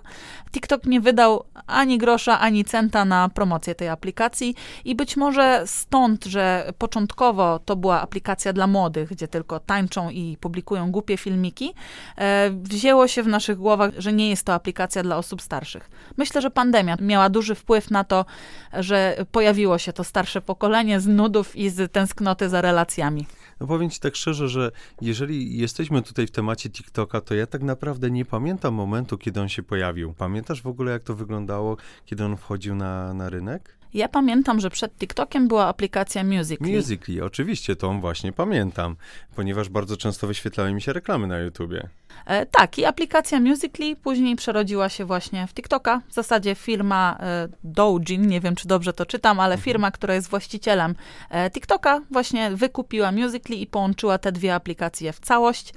TikTok 0.52 0.86
nie 0.86 1.02
wydał 1.02 1.46
ani 1.68 1.98
grosza, 1.98 2.40
ani 2.40 2.66
centa 2.66 3.06
na 3.06 3.30
promocję 3.30 3.76
tej 3.76 3.90
aplikacji 3.90 4.56
i 4.86 4.96
być 4.96 5.18
może 5.18 5.64
stąd, 5.66 6.26
że 6.26 6.74
początkowo 6.78 7.60
to 7.60 7.76
była 7.76 8.02
aplikacja 8.02 8.54
dla 8.54 8.68
młodych, 8.68 9.10
gdzie 9.10 9.28
tylko 9.28 9.60
tańczą 9.60 10.10
i 10.10 10.38
publikują 10.42 10.92
głupie 10.92 11.18
filmiki, 11.18 11.74
e, 12.18 12.50
wzięło 12.52 13.08
się 13.08 13.24
w 13.24 13.28
naszych 13.28 13.58
głowach, 13.58 13.92
że 13.98 14.14
nie 14.14 14.30
jest 14.30 14.46
to 14.46 14.54
aplikacja 14.54 15.04
dla 15.04 15.18
osób 15.18 15.42
starszych. 15.42 15.90
Myślę, 16.18 16.42
że 16.42 16.52
pandemia 16.52 16.98
miała 17.02 17.30
duży 17.30 17.56
wpływ 17.56 17.92
na 17.92 18.04
to, 18.04 18.26
że 18.74 18.93
pojawiło 19.32 19.78
się 19.78 19.94
to 19.94 20.04
starsze 20.04 20.42
pokolenie 20.42 21.00
z 21.00 21.08
nudów 21.08 21.56
i 21.56 21.70
z 21.70 21.92
tęsknoty 21.92 22.50
za 22.50 22.62
relacjami. 22.62 23.26
No 23.60 23.68
powiem 23.68 23.90
ci 23.90 24.00
tak 24.00 24.16
szczerze, 24.16 24.50
że 24.50 24.72
jeżeli 25.02 25.58
jesteśmy 25.58 26.02
tutaj 26.02 26.28
w 26.28 26.32
temacie 26.32 26.70
TikToka, 26.70 27.22
to 27.22 27.36
ja 27.36 27.48
tak 27.48 27.62
naprawdę 27.62 28.12
nie 28.12 28.26
pamiętam 28.26 28.74
momentu, 28.74 29.18
kiedy 29.18 29.42
on 29.42 29.50
się 29.50 29.64
pojawił. 29.64 30.14
Pamiętasz 30.14 30.62
w 30.62 30.68
ogóle, 30.68 30.92
jak 30.92 31.04
to 31.04 31.16
wyglądało, 31.16 31.78
kiedy 32.06 32.26
on 32.26 32.38
wchodził 32.38 32.76
na, 32.76 33.14
na 33.14 33.30
rynek? 33.30 33.78
Ja 33.94 34.10
pamiętam, 34.10 34.60
że 34.60 34.70
przed 34.70 34.98
TikTokiem 34.98 35.48
była 35.48 35.66
aplikacja 35.66 36.24
Musical.ly. 36.24 36.76
Musical.ly, 36.76 37.24
oczywiście, 37.24 37.76
to 37.76 37.94
właśnie 37.94 38.34
pamiętam, 38.34 38.96
ponieważ 39.36 39.70
bardzo 39.70 39.98
często 39.98 40.28
wyświetlały 40.28 40.74
mi 40.74 40.82
się 40.82 40.94
reklamy 40.94 41.28
na 41.28 41.40
YouTubie. 41.40 41.90
E, 42.26 42.46
tak, 42.46 42.78
i 42.78 42.86
aplikacja 42.86 43.40
Musical.ly 43.40 43.96
później 43.96 44.36
przerodziła 44.36 44.90
się 44.90 45.06
właśnie 45.06 45.48
w 45.48 45.54
TikToka. 45.54 46.02
W 46.10 46.14
zasadzie 46.14 46.56
firma 46.56 47.18
e, 47.20 47.48
Doujin, 47.64 48.28
nie 48.28 48.42
wiem 48.42 48.56
czy 48.56 48.68
dobrze 48.68 48.94
to 48.94 49.06
czytam, 49.06 49.40
ale 49.40 49.54
Mhm. 49.54 49.64
firma, 49.64 49.92
która 49.92 50.14
jest 50.14 50.30
właścicielem 50.30 50.96
e, 51.30 51.52
TikToka, 51.52 52.02
właśnie 52.12 52.52
wykupiła 52.52 53.12
Musical.ly 53.12 53.56
i 53.56 53.68
połączyła 53.68 54.18
te 54.18 54.32
dwie 54.32 54.56
aplikacje 54.56 55.14
w 55.14 55.20
całość, 55.20 55.74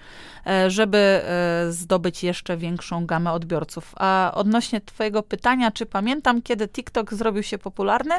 żeby 0.69 1.23
zdobyć 1.71 2.25
jeszcze 2.25 2.57
większą 2.57 3.07
gamę 3.07 3.33
odbiorców. 3.33 3.95
A 3.97 4.33
odnośnie 4.35 4.81
twojego 4.81 5.23
pytania, 5.23 5.71
czy 5.71 5.87
pamiętam, 5.87 6.43
kiedy 6.43 6.69
TikTok 6.69 7.14
zrobił 7.14 7.43
się 7.43 7.59
popularny, 7.59 8.14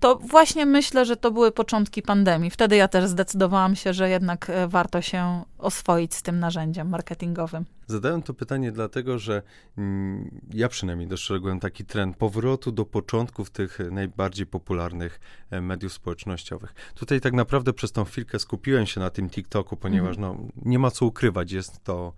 to 0.00 0.16
właśnie 0.16 0.66
myślę, 0.66 1.04
że 1.04 1.16
to 1.16 1.30
były 1.30 1.52
początki 1.52 2.02
pandemii. 2.02 2.50
Wtedy 2.50 2.76
ja 2.76 2.88
też 2.88 3.04
zdecydowałam 3.04 3.76
się, 3.76 3.92
że 3.92 4.10
jednak 4.10 4.50
e, 4.50 4.68
warto 4.68 5.02
się 5.02 5.44
oswoić 5.58 6.14
z 6.14 6.22
tym 6.22 6.38
narzędziem 6.38 6.88
marketingowym. 6.88 7.64
Zadałem 7.86 8.22
to 8.22 8.34
pytanie 8.34 8.72
dlatego, 8.72 9.18
że 9.18 9.42
mm, 9.78 10.40
ja 10.54 10.68
przynajmniej 10.68 11.08
dostrzegłem 11.08 11.60
taki 11.60 11.84
trend 11.84 12.16
powrotu 12.16 12.72
do 12.72 12.84
początków 12.84 13.50
tych 13.50 13.78
najbardziej 13.90 14.46
popularnych 14.46 15.20
e, 15.50 15.60
mediów 15.60 15.92
społecznościowych. 15.92 16.74
Tutaj 16.94 17.20
tak 17.20 17.32
naprawdę 17.32 17.72
przez 17.72 17.92
tą 17.92 18.04
chwilkę 18.04 18.38
skupiłem 18.38 18.86
się 18.86 19.00
na 19.00 19.10
tym 19.10 19.30
TikToku, 19.30 19.76
ponieważ 19.76 20.18
no, 20.18 20.36
nie 20.64 20.78
ma 20.78 20.90
co 20.90 21.06
ukrywać, 21.06 21.52
jest 21.52 21.84
to 21.84 22.12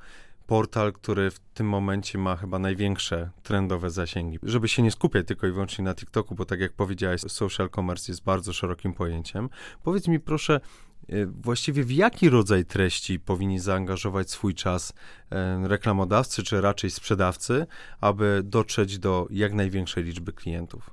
portal, 0.49 0.93
który 0.93 1.31
w 1.31 1.39
tym 1.39 1.69
momencie 1.69 2.19
ma 2.19 2.37
chyba 2.37 2.59
największe 2.59 3.31
trendowe 3.43 3.91
zasięgi. 3.91 4.39
Żeby 4.43 4.69
się 4.69 4.83
nie 4.83 4.91
skupiać 4.91 5.27
tylko 5.27 5.47
i 5.47 5.53
wyłącznie 5.53 5.85
na 5.85 5.95
TikToku, 5.95 6.35
bo 6.35 6.45
tak 6.45 6.61
jak 6.61 6.73
powiedziałeś, 6.73 7.21
social 7.21 7.71
commerce 7.71 8.13
jest 8.13 8.25
bardzo 8.25 8.53
szerokim 8.53 8.95
pojęciem. 8.95 9.49
Powiedz 9.83 10.09
mi 10.09 10.21
proszę, 10.21 10.61
e, 11.09 11.27
właściwie 11.27 11.85
w 11.85 11.91
jaki 11.91 12.31
rodzaj 12.31 12.65
treści 12.65 13.21
powinni 13.21 13.59
zaangażować 13.59 14.31
swój 14.31 14.55
czas 14.55 14.93
e, 15.31 15.69
reklamodawcy, 15.69 16.43
czy 16.43 16.61
raczej 16.61 16.91
sprzedawcy, 16.91 17.67
aby 18.01 18.41
dotrzeć 18.45 18.99
do 18.99 19.27
jak 19.31 19.53
największej 19.53 20.05
liczby 20.05 20.33
klientów? 20.33 20.91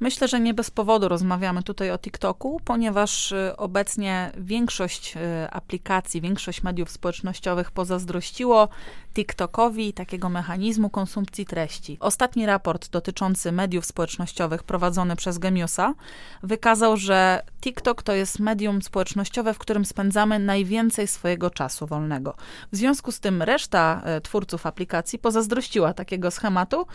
Myślę, 0.00 0.28
że 0.28 0.40
nie 0.40 0.54
bez 0.54 0.70
powodu 0.70 1.08
rozmawiamy 1.08 1.62
tutaj 1.62 1.90
o 1.90 1.98
TikToku, 1.98 2.60
ponieważ 2.64 3.32
y, 3.32 3.56
obecnie 3.56 4.32
większość 4.36 5.16
y, 5.16 5.20
aplikacji, 5.50 6.20
większość 6.20 6.62
mediów 6.62 6.90
społecznościowych 6.90 7.70
pozazdrościło 7.70 8.68
TikTokowi 9.14 9.92
takiego 9.92 10.28
mechanizmu 10.28 10.90
konsumpcji 10.90 11.46
treści. 11.46 11.96
Ostatni 12.00 12.46
raport 12.46 12.90
dotyczący 12.90 13.52
mediów 13.52 13.86
społecznościowych 13.86 14.62
prowadzony 14.62 15.16
przez 15.16 15.38
Gemiusa 15.38 15.94
wykazał, 16.42 16.96
że 16.96 17.42
TikTok 17.60 18.02
to 18.02 18.12
jest 18.12 18.38
medium 18.38 18.82
społecznościowe, 18.82 19.54
w 19.54 19.58
którym 19.58 19.84
spędzamy 19.84 20.38
najwięcej 20.38 21.08
swojego 21.08 21.50
czasu 21.50 21.86
wolnego. 21.86 22.34
W 22.72 22.76
związku 22.76 23.12
z 23.12 23.20
tym 23.20 23.42
reszta 23.42 24.02
e, 24.04 24.20
twórców 24.20 24.66
aplikacji 24.66 25.18
pozazdrościła 25.18 25.94
takiego 25.94 26.30
schematu, 26.30 26.86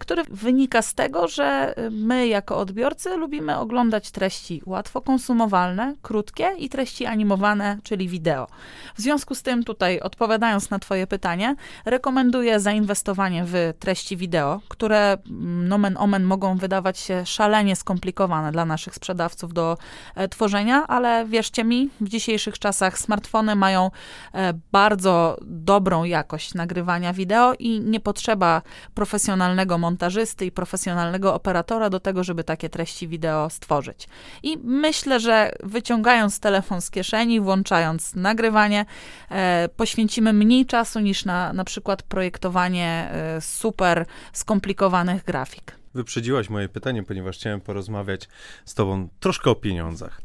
który 0.00 0.24
wynika 0.24 0.82
z 0.82 0.94
tego, 0.94 1.28
że 1.28 1.74
my 1.90 2.26
jako 2.42 2.58
odbiorcy 2.58 3.16
lubimy 3.16 3.58
oglądać 3.58 4.10
treści 4.10 4.62
łatwo 4.66 5.00
konsumowalne, 5.00 5.94
krótkie 6.02 6.50
i 6.58 6.68
treści 6.68 7.06
animowane, 7.06 7.78
czyli 7.82 8.08
wideo. 8.08 8.46
W 8.94 9.00
związku 9.00 9.34
z 9.34 9.42
tym 9.42 9.64
tutaj 9.64 10.00
odpowiadając 10.00 10.70
na 10.70 10.78
twoje 10.78 11.06
pytanie, 11.06 11.56
rekomenduję 11.84 12.60
zainwestowanie 12.60 13.44
w 13.44 13.54
treści 13.78 14.16
wideo, 14.16 14.60
które 14.68 15.18
mm, 15.30 15.68
nomen 15.68 15.96
omen 15.98 16.24
mogą 16.24 16.56
wydawać 16.56 16.98
się 16.98 17.26
szalenie 17.26 17.76
skomplikowane 17.76 18.52
dla 18.52 18.64
naszych 18.64 18.94
sprzedawców 18.94 19.52
do 19.52 19.78
e, 20.14 20.28
tworzenia, 20.28 20.86
ale 20.86 21.26
wierzcie 21.26 21.64
mi, 21.64 21.90
w 22.00 22.08
dzisiejszych 22.08 22.58
czasach 22.58 22.98
smartfony 22.98 23.54
mają 23.54 23.90
e, 24.34 24.52
bardzo 24.72 25.36
dobrą 25.42 26.04
jakość 26.04 26.54
nagrywania 26.54 27.12
wideo 27.12 27.54
i 27.58 27.80
nie 27.80 28.00
potrzeba 28.00 28.62
profesjonalnego 28.94 29.78
montażysty 29.78 30.46
i 30.46 30.52
profesjonalnego 30.52 31.34
operatora 31.34 31.90
do 31.90 32.00
tego, 32.00 32.24
żeby 32.24 32.31
takie 32.44 32.68
treści 32.68 33.08
wideo 33.08 33.50
stworzyć. 33.50 34.08
I 34.42 34.58
myślę, 34.64 35.20
że 35.20 35.52
wyciągając 35.62 36.40
telefon 36.40 36.80
z 36.80 36.90
kieszeni, 36.90 37.40
włączając 37.40 38.14
nagrywanie, 38.14 38.84
e, 39.30 39.68
poświęcimy 39.76 40.32
mniej 40.32 40.66
czasu 40.66 41.00
niż 41.00 41.24
na 41.24 41.52
na 41.52 41.64
przykład 41.64 42.02
projektowanie 42.02 43.08
e, 43.12 43.40
super 43.40 44.06
skomplikowanych 44.32 45.24
grafik. 45.24 45.76
Wyprzedziłaś 45.94 46.48
moje 46.48 46.68
pytanie, 46.68 47.02
ponieważ 47.02 47.36
chciałem 47.38 47.60
porozmawiać 47.60 48.28
z 48.64 48.74
Tobą 48.74 49.08
troszkę 49.20 49.50
o 49.50 49.54
pieniądzach, 49.54 50.20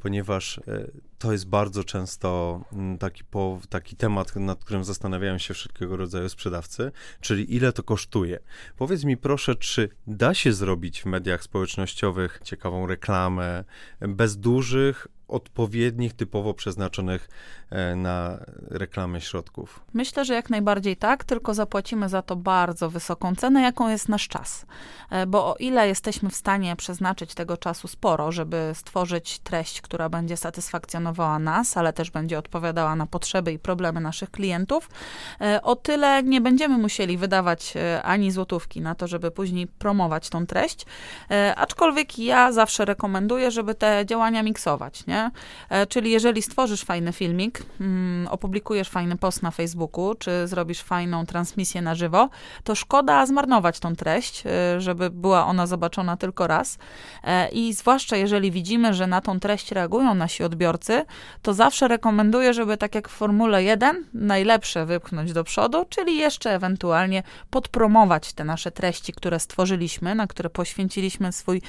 ponieważ 0.00 0.58
e, 0.58 0.90
to 1.18 1.32
jest 1.32 1.48
bardzo 1.48 1.84
często 1.84 2.60
mm, 2.72 2.98
taki, 2.98 3.24
po, 3.24 3.60
taki 3.68 3.96
temat, 3.96 4.36
nad 4.36 4.64
którym 4.64 4.84
zastanawiają 4.84 5.38
się 5.38 5.54
wszelkiego 5.54 5.96
rodzaju 5.96 6.28
sprzedawcy, 6.28 6.92
czyli 7.20 7.54
ile 7.56 7.72
to 7.72 7.82
kosztuje. 7.82 8.38
Powiedz 8.76 9.04
mi 9.04 9.16
proszę, 9.16 9.56
czy 9.56 9.88
da 10.06 10.34
się 10.34 10.52
zrobić 10.52 11.02
w 11.02 11.06
mediach 11.06 11.42
społecznościowych 11.42 12.40
ciekawą 12.44 12.86
reklamę 12.86 13.64
bez 14.00 14.36
dużych, 14.36 15.06
odpowiednich, 15.30 16.12
typowo 16.12 16.54
przeznaczonych 16.54 17.28
e, 17.70 17.96
na 17.96 18.38
reklamę 18.70 19.20
środków? 19.20 19.80
Myślę, 19.94 20.24
że 20.24 20.34
jak 20.34 20.50
najbardziej 20.50 20.96
tak, 20.96 21.24
tylko 21.24 21.54
zapłacimy 21.54 22.08
za 22.08 22.22
to 22.22 22.36
bardzo 22.36 22.90
wysoką 22.90 23.36
cenę, 23.36 23.62
jaką 23.62 23.88
jest 23.88 24.08
nasz 24.08 24.28
czas. 24.28 24.66
E, 25.10 25.26
Bo 25.26 25.46
o 25.46 25.56
ile 25.56 25.88
jesteśmy 25.88 26.30
w 26.30 26.34
stanie 26.34 26.76
przeznaczyć 26.76 27.34
tego 27.34 27.56
czasu 27.56 27.88
sporo, 27.88 28.32
żeby 28.32 28.70
stworzyć 28.74 29.38
treść, 29.38 29.80
która 29.80 30.08
będzie 30.08 30.36
satysfakcjonowała 30.36 31.38
nas, 31.38 31.76
ale 31.76 31.92
też 31.92 32.10
będzie 32.10 32.38
odpowiadała 32.38 32.96
na 32.96 33.06
potrzeby 33.06 33.52
i 33.52 33.58
problemy 33.58 34.00
naszych 34.00 34.30
klientów, 34.30 34.90
e, 35.40 35.62
o 35.62 35.76
tyle 35.76 36.22
nie 36.22 36.40
będziemy 36.40 36.78
musieli 36.78 37.18
wydawać 37.18 37.74
ani 38.02 38.30
złotówki 38.30 38.80
na 38.80 38.94
to, 38.94 39.06
żeby 39.06 39.30
później 39.30 39.66
promować 39.66 40.28
tą 40.28 40.46
treść. 40.46 40.86
Aczkolwiek 41.56 42.18
ja 42.18 42.52
zawsze 42.52 42.84
rekomenduję, 42.84 43.50
żeby 43.50 43.74
te 43.74 44.06
działania 44.06 44.42
miksować, 44.42 45.06
nie? 45.06 45.19
E, 45.68 45.86
Czyli 45.86 46.10
jeżeli 46.10 46.42
stworzysz 46.42 46.82
fajny 46.82 47.12
filmik, 47.12 47.62
mm, 47.80 48.28
opublikujesz 48.28 48.88
fajny 48.88 49.16
post 49.16 49.42
na 49.42 49.50
Facebooku, 49.50 50.14
czy 50.14 50.48
zrobisz 50.48 50.80
fajną 50.82 51.26
transmisję 51.26 51.82
na 51.82 51.94
żywo, 51.94 52.28
to 52.64 52.74
szkoda 52.74 53.26
zmarnować 53.26 53.80
tą 53.80 53.96
treść, 53.96 54.42
e, 54.46 54.80
żeby 54.80 55.10
była 55.10 55.46
ona 55.46 55.66
zobaczona 55.66 56.16
tylko 56.16 56.46
raz. 56.46 56.78
E, 57.24 57.48
I 57.48 57.72
zwłaszcza 57.72 58.16
jeżeli 58.16 58.50
widzimy, 58.50 58.94
że 58.94 59.06
na 59.06 59.20
tą 59.20 59.40
treść 59.40 59.72
reagują 59.72 60.14
nasi 60.14 60.44
odbiorcy, 60.44 61.04
to 61.42 61.54
zawsze 61.54 61.88
rekomenduję, 61.88 62.54
żeby 62.54 62.76
tak 62.76 62.94
jak 62.94 63.08
w 63.08 63.12
Formule 63.12 63.62
1, 63.64 64.04
najlepsze 64.14 64.86
wypchnąć 64.86 65.32
do 65.32 65.44
przodu, 65.44 65.84
czyli 65.88 66.16
jeszcze 66.16 66.54
ewentualnie 66.54 67.22
podpromować 67.50 68.32
te 68.32 68.44
nasze 68.44 68.70
treści, 68.70 69.12
które 69.12 69.40
stworzyliśmy, 69.40 70.14
na 70.14 70.26
które 70.26 70.50
poświęciliśmy 70.50 71.32
swój 71.32 71.62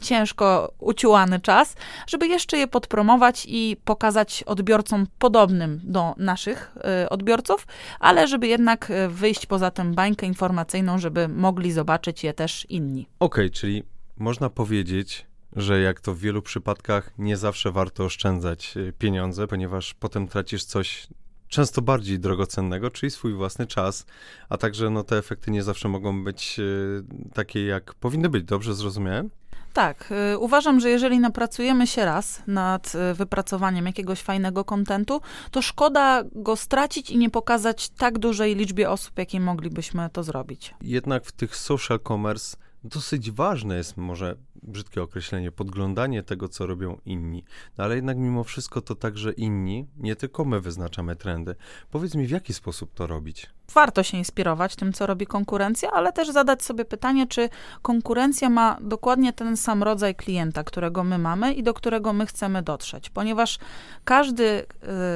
ciężko 0.00 0.72
uciłany 0.78 1.40
czas, 1.40 1.74
żeby 2.06 2.26
jeszcze 2.28 2.58
je 2.58 2.66
podpromować 2.78 3.46
i 3.48 3.76
pokazać 3.84 4.42
odbiorcom 4.46 5.06
podobnym 5.18 5.80
do 5.84 6.14
naszych 6.16 6.74
e, 6.84 7.08
odbiorców, 7.08 7.66
ale 8.00 8.28
żeby 8.28 8.46
jednak 8.46 8.90
e, 8.90 9.08
wyjść 9.08 9.46
poza 9.46 9.70
tę 9.70 9.92
bańkę 9.92 10.26
informacyjną, 10.26 10.98
żeby 10.98 11.28
mogli 11.28 11.72
zobaczyć 11.72 12.24
je 12.24 12.34
też 12.34 12.66
inni. 12.68 13.06
Okej, 13.20 13.50
czyli 13.50 13.82
można 14.16 14.50
powiedzieć, 14.50 15.26
że 15.56 15.80
jak 15.80 16.00
to 16.00 16.14
w 16.14 16.18
wielu 16.18 16.42
przypadkach 16.42 17.10
nie 17.18 17.36
zawsze 17.36 17.72
warto 17.72 18.04
oszczędzać 18.04 18.76
y, 18.76 18.92
pieniądze, 18.98 19.46
ponieważ 19.46 19.94
potem 19.94 20.28
tracisz 20.28 20.64
coś 20.64 21.08
często 21.48 21.82
bardziej 21.82 22.18
drogocennego, 22.18 22.90
czyli 22.90 23.10
swój 23.10 23.34
własny 23.34 23.66
czas, 23.66 24.06
a 24.48 24.56
także 24.56 24.90
no, 24.90 25.04
te 25.04 25.18
efekty 25.18 25.50
nie 25.50 25.62
zawsze 25.62 25.88
mogą 25.88 26.24
być 26.24 26.56
y, 26.58 27.02
takie, 27.34 27.66
jak 27.66 27.94
powinny 27.94 28.28
być. 28.28 28.44
Dobrze 28.44 28.74
zrozumiałem? 28.74 29.30
Tak, 29.72 30.12
y, 30.34 30.38
uważam, 30.38 30.80
że 30.80 30.90
jeżeli 30.90 31.18
napracujemy 31.18 31.86
się 31.86 32.04
raz 32.04 32.42
nad 32.46 32.94
y, 32.94 33.14
wypracowaniem 33.14 33.86
jakiegoś 33.86 34.22
fajnego 34.22 34.64
kontentu, 34.64 35.20
to 35.50 35.62
szkoda 35.62 36.24
go 36.32 36.56
stracić 36.56 37.10
i 37.10 37.18
nie 37.18 37.30
pokazać 37.30 37.88
tak 37.88 38.18
dużej 38.18 38.54
liczbie 38.54 38.90
osób, 38.90 39.18
jakiej 39.18 39.40
moglibyśmy 39.40 40.10
to 40.12 40.22
zrobić. 40.22 40.74
Jednak 40.80 41.24
w 41.24 41.32
tych 41.32 41.56
social 41.56 42.00
commerce 42.08 42.56
dosyć 42.84 43.30
ważne 43.30 43.76
jest 43.76 43.96
może 43.96 44.36
brzydkie 44.62 45.02
określenie, 45.02 45.52
podglądanie 45.52 46.22
tego, 46.22 46.48
co 46.48 46.66
robią 46.66 46.98
inni. 47.04 47.44
No 47.78 47.84
ale 47.84 47.96
jednak 47.96 48.18
mimo 48.18 48.44
wszystko 48.44 48.80
to 48.80 48.94
także 48.94 49.32
inni, 49.32 49.86
nie 49.96 50.16
tylko 50.16 50.44
my 50.44 50.60
wyznaczamy 50.60 51.16
trendy. 51.16 51.54
Powiedz 51.90 52.14
mi, 52.14 52.26
w 52.26 52.30
jaki 52.30 52.54
sposób 52.54 52.94
to 52.94 53.06
robić? 53.06 53.46
Warto 53.74 54.02
się 54.02 54.18
inspirować 54.18 54.76
tym, 54.76 54.92
co 54.92 55.06
robi 55.06 55.26
konkurencja, 55.26 55.90
ale 55.90 56.12
też 56.12 56.28
zadać 56.28 56.62
sobie 56.62 56.84
pytanie, 56.84 57.26
czy 57.26 57.48
konkurencja 57.82 58.50
ma 58.50 58.76
dokładnie 58.80 59.32
ten 59.32 59.56
sam 59.56 59.82
rodzaj 59.82 60.14
klienta, 60.14 60.64
którego 60.64 61.04
my 61.04 61.18
mamy 61.18 61.52
i 61.52 61.62
do 61.62 61.74
którego 61.74 62.12
my 62.12 62.26
chcemy 62.26 62.62
dotrzeć, 62.62 63.10
ponieważ 63.10 63.58
każdy 64.04 64.44
y, 64.44 64.66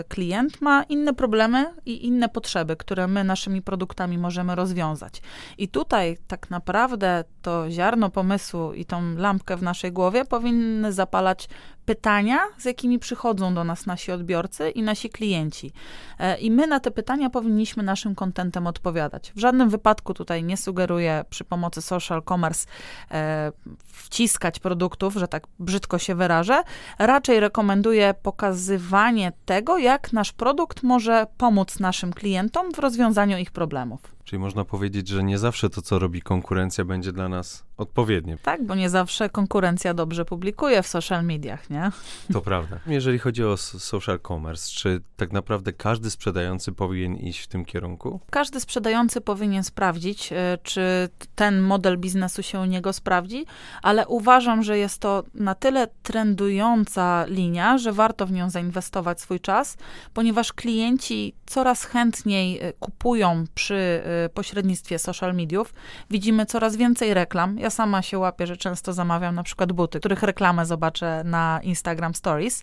klient 0.08 0.60
ma 0.60 0.82
inne 0.82 1.14
problemy 1.14 1.74
i 1.86 2.06
inne 2.06 2.28
potrzeby, 2.28 2.76
które 2.76 3.06
my 3.06 3.24
naszymi 3.24 3.62
produktami 3.62 4.18
możemy 4.18 4.54
rozwiązać. 4.54 5.22
I 5.58 5.68
tutaj 5.68 6.18
tak 6.26 6.50
naprawdę 6.50 7.24
to 7.42 7.70
ziarno 7.70 8.10
pomysłu 8.10 8.72
i 8.72 8.84
tą 8.84 9.14
lampkę 9.16 9.56
w 9.56 9.62
naszej 9.62 9.92
głowie 9.92 10.24
powinny 10.24 10.92
zapalać 10.92 11.48
pytania, 11.84 12.38
z 12.58 12.64
jakimi 12.64 12.98
przychodzą 12.98 13.54
do 13.54 13.64
nas 13.64 13.86
nasi 13.86 14.12
odbiorcy 14.12 14.70
i 14.70 14.82
nasi 14.82 15.10
klienci. 15.10 15.72
E, 16.18 16.38
I 16.38 16.50
my 16.50 16.66
na 16.66 16.80
te 16.80 16.90
pytania 16.90 17.30
powinniśmy 17.30 17.82
naszym 17.82 18.14
kontentem 18.14 18.66
odpowiadać. 18.66 19.32
W 19.36 19.38
żadnym 19.38 19.70
wypadku 19.70 20.14
tutaj 20.14 20.44
nie 20.44 20.56
sugeruję 20.56 21.24
przy 21.30 21.44
pomocy 21.44 21.82
social 21.82 22.22
commerce 22.28 22.66
e, 23.10 23.52
wciskać 23.86 24.58
produktów, 24.58 25.14
że 25.14 25.28
tak 25.28 25.46
brzydko 25.58 25.98
się 25.98 26.14
wyrażę. 26.14 26.62
Raczej 26.98 27.40
rekomenduję 27.40 28.14
pokazywanie 28.22 29.32
tego, 29.44 29.78
jak 29.78 30.12
nasz 30.12 30.32
produkt 30.32 30.82
może 30.82 31.26
pomóc 31.36 31.80
naszym 31.80 32.12
klientom 32.12 32.72
w 32.72 32.78
rozwiązaniu 32.78 33.38
ich 33.38 33.50
problemów. 33.50 34.00
Czyli 34.32 34.40
można 34.40 34.64
powiedzieć, 34.64 35.08
że 35.08 35.24
nie 35.24 35.38
zawsze 35.38 35.70
to, 35.70 35.82
co 35.82 35.98
robi 35.98 36.22
konkurencja, 36.22 36.84
będzie 36.84 37.12
dla 37.12 37.28
nas 37.28 37.64
odpowiednie. 37.76 38.38
Tak, 38.42 38.66
bo 38.66 38.74
nie 38.74 38.90
zawsze 38.90 39.30
konkurencja 39.30 39.94
dobrze 39.94 40.24
publikuje 40.24 40.82
w 40.82 40.86
social 40.86 41.24
mediach, 41.24 41.70
nie? 41.70 41.90
To 42.32 42.40
prawda. 42.40 42.80
Jeżeli 42.86 43.18
chodzi 43.18 43.44
o 43.44 43.56
social 43.56 44.20
commerce, 44.28 44.70
czy 44.70 45.00
tak 45.16 45.32
naprawdę 45.32 45.72
każdy 45.72 46.10
sprzedający 46.10 46.72
powinien 46.72 47.16
iść 47.16 47.40
w 47.40 47.46
tym 47.46 47.64
kierunku? 47.64 48.20
Każdy 48.30 48.60
sprzedający 48.60 49.20
powinien 49.20 49.64
sprawdzić, 49.64 50.32
e, 50.32 50.58
czy 50.62 51.08
ten 51.34 51.60
model 51.60 51.98
biznesu 51.98 52.42
się 52.42 52.60
u 52.60 52.64
niego 52.64 52.92
sprawdzi, 52.92 53.46
ale 53.82 54.08
uważam, 54.08 54.62
że 54.62 54.78
jest 54.78 54.98
to 54.98 55.24
na 55.34 55.54
tyle 55.54 55.86
trendująca 56.02 57.24
linia, 57.28 57.78
że 57.78 57.92
warto 57.92 58.26
w 58.26 58.32
nią 58.32 58.50
zainwestować 58.50 59.20
swój 59.20 59.40
czas, 59.40 59.76
ponieważ 60.14 60.52
klienci 60.52 61.34
coraz 61.46 61.84
chętniej 61.84 62.60
e, 62.60 62.72
kupują 62.72 63.44
przy 63.54 64.02
e, 64.04 64.21
pośrednictwie 64.28 64.98
social 64.98 65.34
mediów. 65.34 65.74
Widzimy 66.10 66.46
coraz 66.46 66.76
więcej 66.76 67.14
reklam. 67.14 67.58
Ja 67.58 67.70
sama 67.70 68.02
się 68.02 68.18
łapię, 68.18 68.46
że 68.46 68.56
często 68.56 68.92
zamawiam 68.92 69.34
na 69.34 69.42
przykład 69.42 69.72
buty, 69.72 69.98
których 69.98 70.22
reklamę 70.22 70.66
zobaczę 70.66 71.22
na 71.24 71.60
Instagram 71.62 72.14
Stories. 72.14 72.62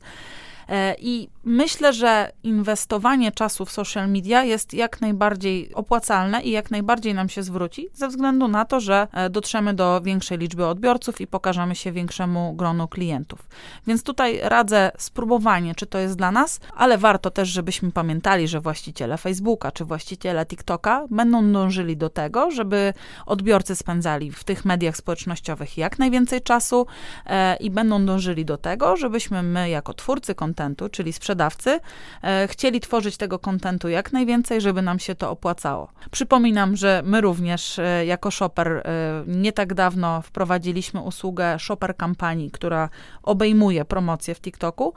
E, 0.70 0.96
I 1.00 1.30
myślę, 1.44 1.94
że 1.94 2.32
inwestowanie 2.44 3.32
czasu 3.32 3.66
w 3.66 3.72
social 3.72 4.10
media 4.10 4.44
jest 4.44 4.74
jak 4.74 5.02
najbardziej 5.02 5.74
opłacalne 5.74 6.42
i 6.42 6.52
jak 6.52 6.72
najbardziej 6.72 7.14
nam 7.14 7.30
się 7.30 7.44
zwróci, 7.44 7.90
ze 7.94 8.08
względu 8.08 8.48
na 8.48 8.66
to, 8.66 8.80
że 8.80 9.08
e, 9.14 9.30
dotrzemy 9.30 9.74
do 9.74 10.02
większej 10.02 10.38
liczby 10.38 10.66
odbiorców 10.66 11.22
i 11.22 11.28
pokażemy 11.28 11.76
się 11.76 11.92
większemu 11.92 12.54
gronu 12.54 12.88
klientów. 12.88 13.48
Więc 13.88 14.04
tutaj 14.04 14.40
radzę 14.44 14.92
spróbowanie, 14.98 15.76
czy 15.76 15.86
to 15.86 15.98
jest 15.98 16.16
dla 16.16 16.32
nas, 16.32 16.60
ale 16.76 16.98
warto 16.98 17.32
też, 17.32 17.50
żebyśmy 17.50 17.92
pamiętali, 17.92 18.48
że 18.48 18.62
właściciele 18.62 19.18
Facebooka 19.18 19.72
czy 19.72 19.86
właściciele 19.86 20.46
TikToka 20.46 21.06
będą 21.10 21.52
dążyli 21.52 21.98
do 21.98 22.10
tego, 22.10 22.52
żeby 22.52 22.94
odbiorcy 23.26 23.76
spędzali 23.76 24.32
w 24.32 24.44
tych 24.44 24.66
mediach 24.66 24.98
społecznościowych 24.98 25.78
jak 25.78 26.00
najwięcej 26.00 26.42
czasu 26.42 26.86
e, 27.26 27.56
i 27.56 27.70
będą 27.70 28.06
dążyli 28.06 28.46
do 28.46 28.58
tego, 28.58 28.98
żebyśmy 28.98 29.44
my 29.44 29.70
jako 29.70 29.94
twórcy 29.94 30.36
kontentu 30.36 30.59
kontentu, 30.60 30.90
czyli 30.90 31.14
sprzedawcy, 31.14 31.80
e, 32.24 32.48
chcieli 32.48 32.80
tworzyć 32.80 33.18
tego 33.18 33.40
kontentu 33.40 33.90
jak 33.90 34.14
najwięcej, 34.14 34.62
żeby 34.62 34.82
nam 34.82 35.00
się 35.00 35.16
to 35.16 35.32
opłacało. 35.32 35.90
Przypominam, 36.12 36.76
że 36.76 37.02
my 37.06 37.22
również 37.22 37.80
e, 37.80 38.06
jako 38.06 38.32
shopper 38.32 38.68
e, 38.68 38.82
nie 39.28 39.54
tak 39.54 39.74
dawno 39.74 40.22
wprowadziliśmy 40.22 41.02
usługę 41.02 41.60
shopper 41.60 41.98
kampanii, 41.98 42.52
która 42.52 42.90
obejmuje 43.24 43.86
promocję 43.86 44.36
w 44.36 44.42
TikToku, 44.42 44.94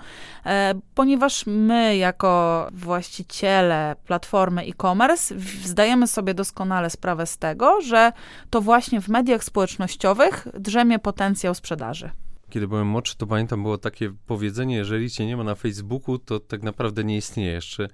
ponieważ 0.95 1.47
my 1.47 1.97
jako 1.97 2.69
właściciele 2.73 3.97
platformy 4.07 4.63
e-commerce 4.63 5.35
zdajemy 5.65 6.07
sobie 6.07 6.35
doskonale 6.35 6.91
sprawę 6.91 7.27
z 7.27 7.39
tego, 7.39 7.81
że 7.81 8.13
to 8.51 8.61
właśnie 8.61 9.01
w 9.01 9.09
mediach 9.09 9.45
społecznościowych 9.45 10.49
drzemie 10.55 10.99
potencjał 10.99 11.55
sprzedaży 11.55 12.11
kiedy 12.53 12.69
byłem 12.69 12.87
młodszy, 12.87 13.17
to 13.17 13.27
pamiętam, 13.27 13.63
było 13.63 13.79
takie 13.79 14.15
powiedzenie, 14.27 14.77
jeżeli 14.77 15.11
cię 15.11 15.27
nie 15.27 15.37
ma 15.37 15.45
na 15.45 15.55
Facebooku, 15.55 16.19
to 16.19 16.41
tak 16.41 16.63
naprawdę 16.63 17.05
nie 17.05 17.17
istniejesz. 17.17 17.69
Czy 17.69 17.89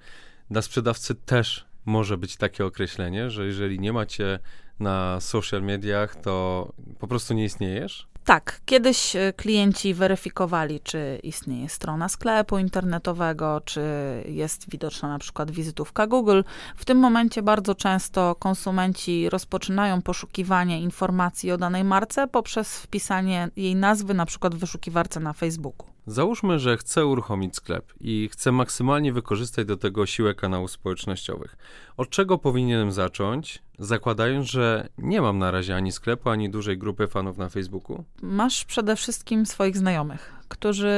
dla 0.51 0.61
sprzedawcy 0.61 1.15
też 1.15 1.65
może 1.85 2.17
być 2.17 2.37
takie 2.37 2.65
określenie, 2.65 3.29
że 3.29 3.45
jeżeli 3.45 3.79
nie 3.79 3.93
macie 3.93 4.39
na 4.79 5.19
social 5.19 5.63
mediach, 5.63 6.15
to 6.15 6.67
po 6.99 7.07
prostu 7.07 7.33
nie 7.33 7.45
istniejesz? 7.45 8.08
Tak, 8.29 8.61
kiedyś 8.65 9.15
e, 9.15 9.33
klienci 9.33 9.93
weryfikowali, 9.93 10.79
czy 10.79 11.19
istnieje 11.23 11.69
strona 11.69 12.09
sklepu 12.09 12.57
internetowego, 12.57 13.61
czy 13.65 13.81
jest 14.25 14.71
widoczna 14.71 15.09
na 15.09 15.19
przykład 15.19 15.51
wizytówka 15.51 16.07
Google. 16.07 16.41
W 16.75 16.85
tym 16.85 16.97
momencie 16.97 17.41
bardzo 17.41 17.75
często 17.75 18.35
konsumenci 18.35 19.29
rozpoczynają 19.29 20.01
poszukiwanie 20.01 20.81
informacji 20.81 21.51
o 21.51 21.57
danej 21.57 21.83
marce 21.83 22.27
poprzez 22.27 22.79
wpisanie 22.79 23.49
jej 23.55 23.75
nazwy 23.75 24.13
na 24.13 24.25
przykład 24.25 24.55
w 24.55 24.59
wyszukiwarce 24.59 25.19
na 25.19 25.33
Facebooku. 25.33 25.87
Załóżmy, 26.07 26.59
że 26.59 26.77
chcę 26.77 27.05
uruchomić 27.05 27.55
sklep 27.55 27.93
i 28.01 28.29
chcę 28.31 28.51
maksymalnie 28.51 29.13
wykorzystać 29.13 29.67
do 29.67 29.77
tego 29.77 30.05
siłę 30.05 30.35
kanałów 30.35 30.71
społecznościowych. 30.71 31.57
Od 31.97 32.09
czego 32.09 32.37
powinienem 32.37 32.91
zacząć, 32.91 33.63
zakładając, 33.79 34.47
że 34.47 34.89
nie 34.97 35.21
mam 35.21 35.39
na 35.39 35.51
razie 35.51 35.75
ani 35.75 35.91
sklepu, 35.91 36.29
ani 36.29 36.49
dużej 36.49 36.77
grupy 36.77 37.07
fanów 37.07 37.37
na 37.37 37.49
Facebooku? 37.49 38.03
Masz 38.21 38.65
przede 38.65 38.95
wszystkim 38.95 39.45
swoich 39.45 39.77
znajomych 39.77 40.39
którzy 40.49 40.97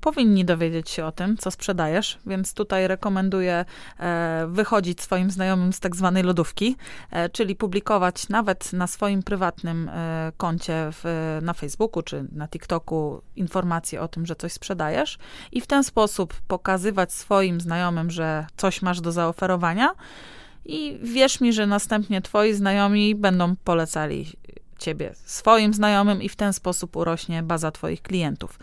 powinni 0.00 0.44
dowiedzieć 0.44 0.90
się 0.90 1.04
o 1.04 1.12
tym, 1.12 1.36
co 1.36 1.50
sprzedajesz, 1.50 2.18
więc 2.26 2.54
tutaj 2.54 2.88
rekomenduję 2.88 3.64
e, 3.98 4.46
wychodzić 4.50 5.02
swoim 5.02 5.30
znajomym 5.30 5.72
z 5.72 5.80
tak 5.80 5.96
zwanej 5.96 6.22
lodówki, 6.22 6.76
e, 7.10 7.28
czyli 7.28 7.56
publikować 7.56 8.28
nawet 8.28 8.72
na 8.72 8.86
swoim 8.86 9.22
prywatnym 9.22 9.88
e, 9.88 10.32
koncie 10.36 10.88
w, 10.92 11.38
na 11.42 11.52
Facebooku 11.52 12.02
czy 12.02 12.24
na 12.32 12.48
TikToku 12.48 13.22
informacje 13.36 14.00
o 14.00 14.08
tym, 14.08 14.26
że 14.26 14.36
coś 14.36 14.52
sprzedajesz 14.52 15.18
i 15.52 15.60
w 15.60 15.66
ten 15.66 15.84
sposób 15.84 16.34
pokazywać 16.48 17.12
swoim 17.12 17.60
znajomym, 17.60 18.10
że 18.10 18.46
coś 18.56 18.82
masz 18.82 19.00
do 19.00 19.12
zaoferowania. 19.12 19.94
I 20.68 20.98
wierz 21.02 21.40
mi, 21.40 21.52
że 21.52 21.66
następnie 21.66 22.22
twoi 22.22 22.52
znajomi 22.52 23.14
będą 23.14 23.56
polecali 23.56 24.26
ciebie 24.78 25.14
swoim 25.24 25.74
znajomym 25.74 26.22
i 26.22 26.28
w 26.28 26.36
ten 26.36 26.52
sposób 26.52 26.96
urośnie 26.96 27.42
baza 27.42 27.70
twoich 27.70 28.02
klientów. 28.02 28.58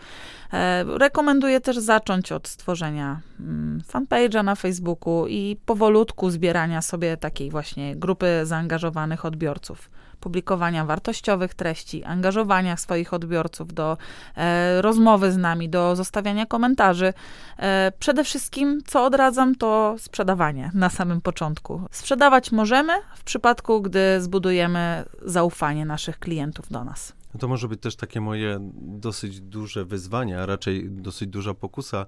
E, 0.52 0.84
rekomenduję 0.84 1.60
też 1.60 1.76
zacząć 1.78 2.32
od 2.32 2.48
stworzenia 2.48 3.20
mm, 3.40 3.82
fanpage'a 3.92 4.44
na 4.44 4.54
Facebooku 4.54 5.26
i 5.26 5.56
powolutku 5.66 6.30
zbierania 6.30 6.82
sobie 6.82 7.16
takiej 7.16 7.50
właśnie 7.50 7.96
grupy 7.96 8.26
zaangażowanych 8.44 9.24
odbiorców 9.24 9.90
publikowania 10.26 10.84
wartościowych 10.84 11.54
treści, 11.54 12.04
angażowania 12.04 12.76
swoich 12.76 13.14
odbiorców 13.14 13.74
do 13.74 13.96
e, 14.36 14.82
rozmowy 14.82 15.32
z 15.32 15.36
nami, 15.36 15.68
do 15.68 15.96
zostawiania 15.96 16.46
komentarzy. 16.46 17.12
E, 17.58 17.92
przede 17.98 18.24
wszystkim, 18.24 18.80
co 18.86 19.04
odradzam, 19.04 19.54
to 19.54 19.94
sprzedawanie 19.98 20.70
na 20.74 20.90
samym 20.90 21.20
początku. 21.20 21.80
Sprzedawać 21.90 22.52
możemy 22.52 22.92
w 23.14 23.24
przypadku, 23.24 23.82
gdy 23.82 24.20
zbudujemy 24.20 25.04
zaufanie 25.22 25.84
naszych 25.84 26.18
klientów 26.18 26.72
do 26.72 26.84
nas. 26.84 27.12
No 27.36 27.40
to 27.40 27.48
może 27.48 27.68
być 27.68 27.80
też 27.80 27.96
takie 27.96 28.20
moje 28.20 28.58
dosyć 28.74 29.40
duże 29.40 29.84
wyzwanie, 29.84 30.40
a 30.40 30.46
raczej 30.46 30.90
dosyć 30.90 31.28
duża 31.28 31.54
pokusa, 31.54 32.06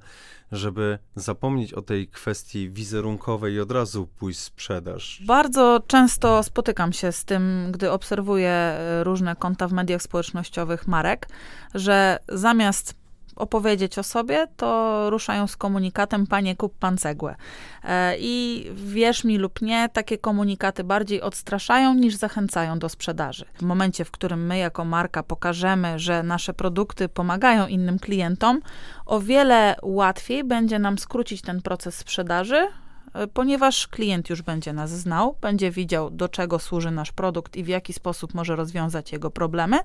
żeby 0.52 0.98
zapomnieć 1.14 1.72
o 1.72 1.82
tej 1.82 2.08
kwestii 2.08 2.70
wizerunkowej 2.70 3.54
i 3.54 3.60
od 3.60 3.72
razu 3.72 4.06
pójść 4.06 4.40
sprzedaż. 4.40 5.22
Bardzo 5.26 5.82
często 5.86 6.42
spotykam 6.42 6.92
się 6.92 7.12
z 7.12 7.24
tym, 7.24 7.72
gdy 7.72 7.90
obserwuję 7.90 8.50
e, 8.50 9.04
różne 9.04 9.36
konta 9.36 9.68
w 9.68 9.72
mediach 9.72 10.02
społecznościowych 10.02 10.86
marek, 10.86 11.28
że 11.74 12.18
zamiast 12.28 12.94
opowiedzieć 13.38 13.98
o 13.98 14.02
sobie, 14.02 14.46
to 14.56 15.10
ruszają 15.10 15.46
z 15.46 15.56
komunikatem 15.56 16.26
panie 16.26 16.56
kup 16.56 16.78
pan 16.78 16.98
cegłę. 16.98 17.34
E, 17.84 18.14
I 18.18 18.64
wierz 18.74 19.24
mi 19.24 19.38
lub 19.38 19.62
nie, 19.62 19.88
takie 19.88 20.18
komunikaty 20.18 20.84
bardziej 20.84 21.22
odstraszają 21.22 21.94
niż 21.94 22.14
zachęcają 22.14 22.78
do 22.78 22.88
sprzedaży. 22.88 23.44
W 23.54 23.62
momencie, 23.62 24.04
w 24.04 24.10
którym 24.10 24.46
my 24.46 24.58
jako 24.58 24.84
marka 24.84 25.22
pokażemy, 25.22 25.98
że 25.98 26.22
nasze 26.22 26.54
produkty 26.54 27.08
pomagają 27.08 27.66
innym 27.66 27.98
klientom, 27.98 28.60
o 29.06 29.20
wiele 29.20 29.76
łatwiej 29.82 30.44
będzie 30.44 30.78
nam 30.78 30.98
skrócić 30.98 31.42
ten 31.42 31.62
proces 31.62 31.94
sprzedaży, 31.94 32.68
ponieważ 33.32 33.88
klient 33.88 34.30
już 34.30 34.42
będzie 34.42 34.72
nas 34.72 34.90
znał, 34.90 35.36
będzie 35.40 35.70
widział, 35.70 36.10
do 36.10 36.28
czego 36.28 36.58
służy 36.58 36.90
nasz 36.90 37.12
produkt 37.12 37.56
i 37.56 37.64
w 37.64 37.68
jaki 37.68 37.92
sposób 37.92 38.34
może 38.34 38.56
rozwiązać 38.56 39.12
jego 39.12 39.30
problemy, 39.30 39.78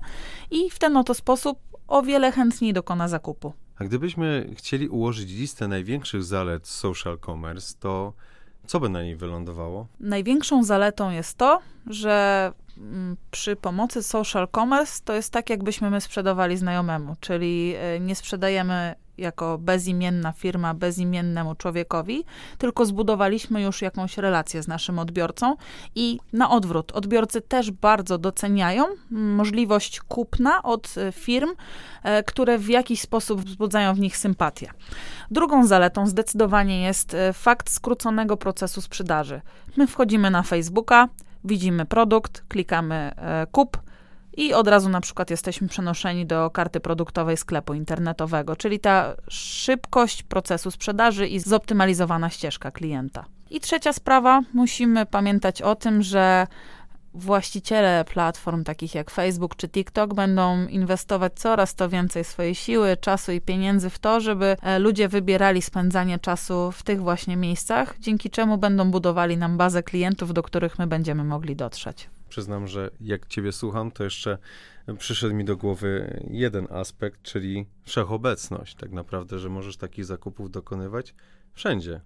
i 0.50 0.70
w 0.70 0.78
ten 0.78 0.96
oto 0.96 1.14
sposób 1.14 1.58
o 1.88 2.02
wiele 2.02 2.32
chętniej 2.32 2.72
dokona 2.72 3.08
zakupu. 3.08 3.52
A 3.78 3.84
gdybyśmy 3.84 4.50
chcieli 4.56 4.88
ułożyć 4.88 5.30
listę 5.30 5.68
największych 5.68 6.22
zalet 6.22 6.68
social 6.68 7.18
commerce, 7.26 7.74
to 7.80 8.12
Co 8.66 8.80
by 8.80 8.88
na 8.88 9.02
niej 9.02 9.16
wylądowało? 9.16 9.86
Największą 10.00 10.64
zaletą 10.64 11.10
jest 11.10 11.36
to, 11.36 11.60
że 11.86 12.52
mm, 12.78 13.16
przy 13.30 13.56
pomocy 13.56 14.02
social 14.02 14.48
commerce 14.54 15.00
to 15.04 15.12
jest 15.12 15.32
tak, 15.32 15.50
jakbyśmy 15.50 15.90
my 15.90 16.00
sprzedawali 16.00 16.56
znajomemu, 16.56 17.16
czyli 17.20 17.74
y, 17.96 18.00
nie 18.00 18.14
sprzedajemy 18.14 18.94
jako 19.18 19.58
bezimienna 19.58 20.32
firma 20.32 20.74
bezimiennemu 20.74 21.54
człowiekowi, 21.54 22.24
tylko 22.58 22.86
zbudowaliśmy 22.86 23.62
już 23.62 23.82
jakąś 23.82 24.18
relację 24.18 24.62
z 24.62 24.68
naszym 24.68 24.98
odbiorcą 24.98 25.56
i 25.94 26.20
na 26.32 26.50
odwrót, 26.50 26.92
odbiorcy 26.92 27.40
też 27.40 27.70
bardzo 27.70 28.18
doceniają 28.18 28.84
możliwość 29.10 30.00
kupna 30.00 30.62
od 30.62 30.94
y, 30.96 31.12
firm, 31.12 31.50
e, 32.02 32.22
które 32.22 32.58
w 32.58 32.68
jakiś 32.68 33.00
sposób 33.00 33.40
wzbudzają 33.40 33.94
w 33.94 34.00
nich 34.00 34.16
sympatię. 34.16 34.70
Drugą 35.30 35.66
zaletą 35.66 36.06
zdecydowanie 36.06 36.82
jest 36.82 37.14
e, 37.14 37.32
fakt 37.32 37.70
skróconego 37.70 38.36
procesu 38.36 38.80
sprzedaży. 38.80 39.40
My 39.76 39.86
wchodzimy 39.86 40.30
na 40.30 40.42
Facebooka, 40.42 41.08
widzimy 41.44 41.86
produkt, 41.86 42.44
klikamy 42.48 42.94
e, 43.16 43.46
kup, 43.52 43.83
i 44.36 44.54
od 44.54 44.68
razu 44.68 44.88
na 44.88 45.00
przykład 45.00 45.30
jesteśmy 45.30 45.68
przenoszeni 45.68 46.26
do 46.26 46.50
karty 46.50 46.80
produktowej 46.80 47.36
sklepu 47.36 47.74
internetowego, 47.74 48.56
czyli 48.56 48.80
ta 48.80 49.14
szybkość 49.28 50.22
procesu 50.22 50.70
sprzedaży 50.70 51.28
i 51.28 51.40
zoptymalizowana 51.40 52.30
ścieżka 52.30 52.70
klienta. 52.70 53.24
I 53.50 53.60
trzecia 53.60 53.92
sprawa, 53.92 54.40
musimy 54.54 55.06
pamiętać 55.06 55.62
o 55.62 55.74
tym, 55.76 56.02
że 56.02 56.46
właściciele 57.14 58.04
platform 58.04 58.64
takich 58.64 58.94
jak 58.94 59.10
Facebook 59.10 59.56
czy 59.56 59.68
TikTok 59.68 60.14
będą 60.14 60.66
inwestować 60.66 61.32
coraz 61.34 61.74
to 61.74 61.88
więcej 61.88 62.24
swojej 62.24 62.54
siły, 62.54 62.96
czasu 62.96 63.32
i 63.32 63.40
pieniędzy 63.40 63.90
w 63.90 63.98
to, 63.98 64.20
żeby 64.20 64.56
e, 64.62 64.78
ludzie 64.78 65.08
wybierali 65.08 65.62
spędzanie 65.62 66.18
czasu 66.18 66.72
w 66.72 66.82
tych 66.82 67.02
właśnie 67.02 67.36
miejscach, 67.36 67.94
dzięki 68.00 68.30
czemu 68.30 68.58
będą 68.58 68.90
budowali 68.90 69.36
nam 69.36 69.56
bazę 69.56 69.82
klientów, 69.82 70.32
do 70.32 70.42
których 70.42 70.78
my 70.78 70.86
będziemy 70.86 71.24
mogli 71.24 71.56
dotrzeć 71.56 72.08
przyznam, 72.28 72.66
że 72.66 72.90
jak 73.00 73.26
ciebie 73.26 73.52
słucham, 73.52 73.90
to 73.90 74.04
jeszcze 74.04 74.38
przyszedł 74.98 75.34
mi 75.34 75.44
do 75.44 75.56
głowy 75.56 76.20
jeden 76.30 76.66
aspekt, 76.70 77.22
czyli 77.22 77.66
wszechobecność. 77.84 78.74
Tak 78.74 78.92
naprawdę, 78.92 79.38
że 79.38 79.48
możesz 79.48 79.76
takich 79.76 80.04
zakupów 80.04 80.50
dokonywać 80.50 81.14
wszędzie 81.54 82.00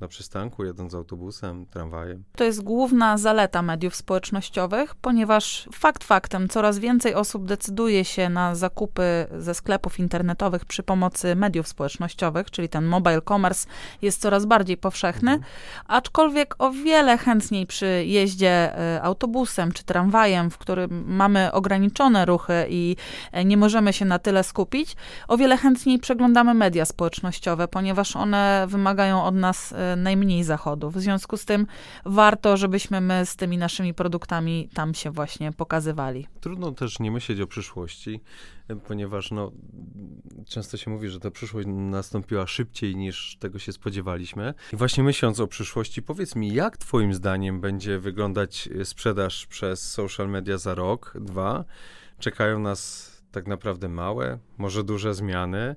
na 0.00 0.08
przystanku, 0.08 0.64
jadąc 0.64 0.94
autobusem, 0.94 1.66
tramwajem. 1.66 2.24
To 2.36 2.44
jest 2.44 2.62
główna 2.62 3.18
zaleta 3.18 3.62
mediów 3.62 3.96
społecznościowych, 3.96 4.94
ponieważ 4.94 5.68
fakt 5.72 6.04
faktem 6.04 6.48
coraz 6.48 6.78
więcej 6.78 7.14
osób 7.14 7.46
decyduje 7.46 8.04
się 8.04 8.28
na 8.28 8.54
zakupy 8.54 9.26
ze 9.38 9.54
sklepów 9.54 9.98
internetowych 9.98 10.64
przy 10.64 10.82
pomocy 10.82 11.36
mediów 11.36 11.68
społecznościowych, 11.68 12.50
czyli 12.50 12.68
ten 12.68 12.84
mobile 12.84 13.22
commerce 13.22 13.68
jest 14.02 14.20
coraz 14.20 14.46
bardziej 14.46 14.76
powszechny, 14.76 15.32
mhm. 15.32 15.52
aczkolwiek 15.86 16.54
o 16.58 16.70
wiele 16.70 17.18
chętniej 17.18 17.66
przy 17.66 18.04
jeździe 18.06 18.78
e, 18.78 19.02
autobusem 19.02 19.72
czy 19.72 19.84
tramwajem, 19.84 20.50
w 20.50 20.58
którym 20.58 21.04
mamy 21.06 21.52
ograniczone 21.52 22.24
ruchy 22.24 22.66
i 22.68 22.96
e, 23.32 23.44
nie 23.44 23.56
możemy 23.56 23.92
się 23.92 24.04
na 24.04 24.18
tyle 24.18 24.44
skupić, 24.44 24.96
o 25.28 25.36
wiele 25.36 25.56
chętniej 25.56 25.98
przeglądamy 25.98 26.54
media 26.54 26.84
społecznościowe, 26.84 27.68
ponieważ 27.68 28.16
one 28.16 28.66
wymagają 28.68 29.24
od 29.24 29.34
nas 29.34 29.72
e, 29.72 29.85
najmniej 29.96 30.44
zachodów. 30.44 30.94
W 30.94 31.00
związku 31.00 31.36
z 31.36 31.44
tym 31.44 31.66
warto, 32.04 32.56
żebyśmy 32.56 33.00
my 33.00 33.26
z 33.26 33.36
tymi 33.36 33.58
naszymi 33.58 33.94
produktami 33.94 34.68
tam 34.74 34.94
się 34.94 35.10
właśnie 35.10 35.52
pokazywali. 35.52 36.26
Trudno 36.40 36.72
też 36.72 36.98
nie 36.98 37.10
myśleć 37.10 37.40
o 37.40 37.46
przyszłości, 37.46 38.20
ponieważ 38.86 39.30
no, 39.30 39.52
często 40.46 40.76
się 40.76 40.90
mówi, 40.90 41.08
że 41.08 41.20
ta 41.20 41.30
przyszłość 41.30 41.68
nastąpiła 41.70 42.46
szybciej 42.46 42.96
niż 42.96 43.36
tego 43.40 43.58
się 43.58 43.72
spodziewaliśmy. 43.72 44.54
I 44.72 44.76
właśnie 44.76 45.04
myśląc 45.04 45.40
o 45.40 45.46
przyszłości, 45.46 46.02
powiedz 46.02 46.36
mi, 46.36 46.54
jak 46.54 46.76
Twoim 46.76 47.14
zdaniem 47.14 47.60
będzie 47.60 47.98
wyglądać 47.98 48.68
sprzedaż 48.84 49.46
przez 49.46 49.92
social 49.92 50.28
media 50.28 50.58
za 50.58 50.74
rok, 50.74 51.12
dwa? 51.20 51.64
Czekają 52.18 52.58
nas 52.58 53.15
tak 53.36 53.46
naprawdę 53.46 53.88
małe, 53.88 54.38
może 54.58 54.84
duże 54.84 55.14
zmiany 55.14 55.58
e, 55.58 55.76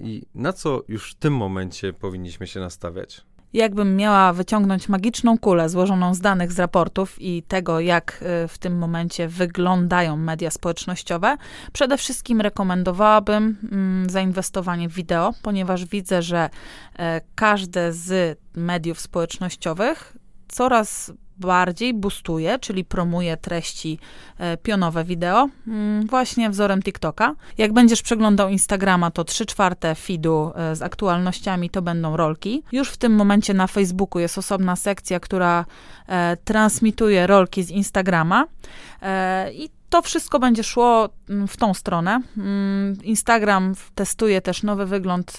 i 0.00 0.22
na 0.34 0.52
co 0.52 0.82
już 0.88 1.12
w 1.12 1.14
tym 1.14 1.36
momencie 1.36 1.92
powinniśmy 1.92 2.46
się 2.46 2.60
nastawiać? 2.60 3.24
Jakbym 3.52 3.96
miała 3.96 4.32
wyciągnąć 4.32 4.88
magiczną 4.88 5.38
kulę 5.38 5.68
złożoną 5.68 6.14
z 6.14 6.20
danych 6.20 6.52
z 6.52 6.58
raportów 6.58 7.16
i 7.22 7.42
tego, 7.42 7.80
jak 7.80 8.20
e, 8.22 8.48
w 8.48 8.58
tym 8.58 8.78
momencie 8.78 9.28
wyglądają 9.28 10.16
media 10.16 10.50
społecznościowe, 10.50 11.36
przede 11.72 11.96
wszystkim 11.96 12.40
rekomendowałabym 12.40 13.56
mm, 13.72 14.10
zainwestowanie 14.10 14.88
w 14.88 14.92
wideo, 14.92 15.34
ponieważ 15.42 15.84
widzę, 15.84 16.22
że 16.22 16.50
e, 16.98 17.20
każde 17.34 17.92
z 17.92 18.38
mediów 18.56 19.00
społecznościowych 19.00 20.16
coraz 20.48 21.12
bardziej 21.40 21.94
boostuje, 21.94 22.58
czyli 22.58 22.84
promuje 22.84 23.36
treści 23.36 23.98
e, 24.38 24.56
pionowe 24.56 25.04
wideo, 25.04 25.48
mm, 25.66 26.06
właśnie 26.06 26.50
wzorem 26.50 26.82
TikToka. 26.82 27.34
Jak 27.58 27.72
będziesz 27.72 28.02
przeglądał 28.02 28.48
Instagrama, 28.48 29.10
to 29.10 29.24
3 29.24 29.46
czwarte 29.46 29.94
feedu 29.94 30.52
e, 30.54 30.76
z 30.76 30.82
aktualnościami 30.82 31.70
to 31.70 31.82
będą 31.82 32.16
rolki. 32.16 32.62
Już 32.72 32.90
w 32.90 32.96
tym 32.96 33.12
momencie 33.12 33.54
na 33.54 33.66
Facebooku 33.66 34.20
jest 34.20 34.38
osobna 34.38 34.76
sekcja, 34.76 35.20
która 35.20 35.64
e, 36.08 36.36
transmituje 36.44 37.26
rolki 37.26 37.62
z 37.62 37.70
Instagrama 37.70 38.44
i 39.52 39.79
to 39.90 40.02
wszystko 40.02 40.38
będzie 40.38 40.64
szło 40.64 41.08
mm, 41.28 41.48
w 41.48 41.56
tą 41.56 41.74
stronę. 41.74 42.22
Mm, 42.36 42.96
Instagram 43.02 43.74
testuje 43.94 44.40
też 44.40 44.62
nowy 44.62 44.86
wygląd 44.86 45.38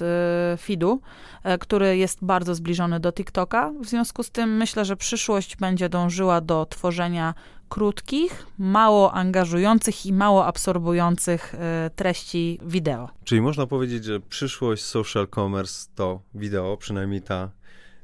y, 0.54 0.58
feedu, 0.58 1.02
e, 1.44 1.58
który 1.58 1.98
jest 1.98 2.26
bardzo 2.26 2.56
zbliżony 2.56 3.00
do 3.00 3.12
TikToka. 3.12 3.72
W 3.82 3.86
związku 3.86 4.24
z 4.24 4.32
tym 4.32 4.58
myślę, 4.58 4.86
że 4.86 4.98
przyszłość 4.98 5.56
będzie 5.56 5.90
dążyła 5.90 6.42
do 6.42 6.66
tworzenia 6.66 7.34
krótkich, 7.70 8.48
mało 8.58 9.14
angażujących 9.14 10.06
i 10.06 10.14
mało 10.14 10.46
absorbujących 10.46 11.56
e, 11.56 11.90
treści 11.96 12.60
wideo. 12.66 13.10
Czyli 13.24 13.42
można 13.42 13.68
powiedzieć, 13.68 14.04
że 14.04 14.20
przyszłość 14.20 14.84
social 14.84 15.28
commerce 15.36 15.90
to 15.96 16.22
wideo, 16.34 16.78
przynajmniej 16.78 17.22
ta 17.22 17.52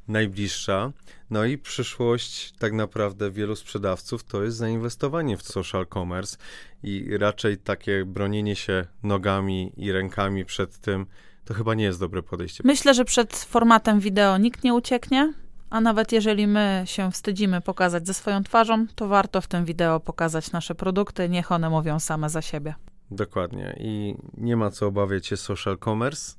najbliższa. 0.07 0.91
No 1.29 1.45
i 1.45 1.57
przyszłość 1.57 2.51
tak 2.51 2.73
naprawdę 2.73 3.31
wielu 3.31 3.55
sprzedawców 3.55 4.23
to 4.23 4.43
jest 4.43 4.57
zainwestowanie 4.57 5.37
w 5.37 5.41
social 5.41 5.87
commerce 5.93 6.37
i 6.83 7.17
raczej 7.17 7.57
takie 7.57 8.05
bronienie 8.05 8.55
się 8.55 8.85
nogami 9.03 9.73
i 9.77 9.91
rękami 9.91 10.45
przed 10.45 10.77
tym 10.77 11.05
to 11.45 11.53
chyba 11.53 11.73
nie 11.73 11.83
jest 11.83 11.99
dobre 11.99 12.23
podejście. 12.23 12.63
Myślę, 12.65 12.93
że 12.93 13.05
przed 13.05 13.35
formatem 13.35 13.99
wideo 13.99 14.37
nikt 14.37 14.63
nie 14.63 14.73
ucieknie. 14.73 15.33
A 15.69 15.81
nawet 15.81 16.11
jeżeli 16.11 16.47
my 16.47 16.83
się 16.85 17.11
wstydzimy 17.11 17.61
pokazać 17.61 18.07
ze 18.07 18.13
swoją 18.13 18.43
twarzą, 18.43 18.85
to 18.95 19.07
warto 19.07 19.41
w 19.41 19.47
tym 19.47 19.65
wideo 19.65 19.99
pokazać 19.99 20.51
nasze 20.51 20.75
produkty, 20.75 21.29
niech 21.29 21.51
one 21.51 21.69
mówią 21.69 21.99
same 21.99 22.29
za 22.29 22.41
siebie. 22.41 22.75
Dokładnie. 23.11 23.75
I 23.79 24.15
nie 24.37 24.55
ma 24.55 24.71
co 24.71 24.87
obawiać 24.87 25.27
się 25.27 25.37
social 25.37 25.77
commerce, 25.77 26.35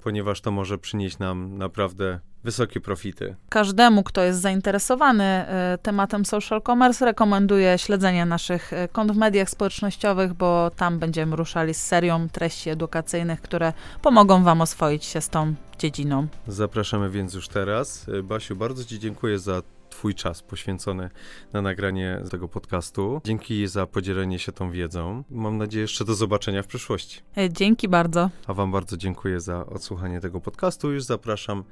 ponieważ 0.00 0.40
to 0.40 0.50
może 0.50 0.78
przynieść 0.78 1.18
nam 1.18 1.58
naprawdę 1.58 2.20
wysokie 2.44 2.80
profity. 2.80 3.36
Każdemu, 3.48 4.02
kto 4.02 4.22
jest 4.22 4.40
zainteresowany 4.40 5.24
e, 5.24 5.78
tematem 5.82 6.24
social 6.24 6.62
commerce, 6.62 7.04
rekomenduję 7.04 7.78
śledzenie 7.78 8.26
naszych 8.26 8.72
e, 8.72 8.88
kont 8.88 9.12
w 9.12 9.16
mediach 9.16 9.50
społecznościowych, 9.50 10.34
bo 10.34 10.70
tam 10.76 10.98
będziemy 10.98 11.36
ruszali 11.36 11.74
z 11.74 11.82
serią 11.82 12.28
treści 12.28 12.70
edukacyjnych, 12.70 13.40
które 13.40 13.72
pomogą 14.02 14.44
Wam 14.44 14.60
oswoić 14.60 15.04
się 15.04 15.20
z 15.20 15.28
tą 15.28 15.54
dziedziną. 15.78 16.26
Zapraszamy 16.46 17.10
więc 17.10 17.34
już 17.34 17.48
teraz. 17.48 18.06
E, 18.08 18.22
Basiu, 18.22 18.56
bardzo 18.56 18.84
Ci 18.84 18.98
dziękuję 18.98 19.38
za 19.38 19.62
Twój 19.90 20.14
czas 20.14 20.42
poświęcony 20.42 21.10
na 21.52 21.62
nagranie 21.62 22.22
tego 22.30 22.48
podcastu. 22.48 23.20
Dzięki 23.24 23.66
za 23.66 23.86
podzielenie 23.86 24.38
się 24.38 24.52
tą 24.52 24.70
wiedzą. 24.70 25.24
Mam 25.30 25.58
nadzieję 25.58 25.82
jeszcze 25.82 26.04
do 26.04 26.14
zobaczenia 26.14 26.62
w 26.62 26.66
przyszłości. 26.66 27.20
Dzięki 27.50 27.88
bardzo. 27.88 28.30
A 28.46 28.54
Wam 28.54 28.72
bardzo 28.72 28.96
dziękuję 28.96 29.40
za 29.40 29.66
odsłuchanie 29.66 30.20
tego 30.20 30.40
podcastu. 30.40 30.92
Już 30.92 31.04
zapraszam 31.04 31.64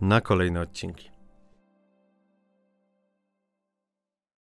na 0.00 0.20
kolejne 0.20 0.60
odcinki. 0.60 1.17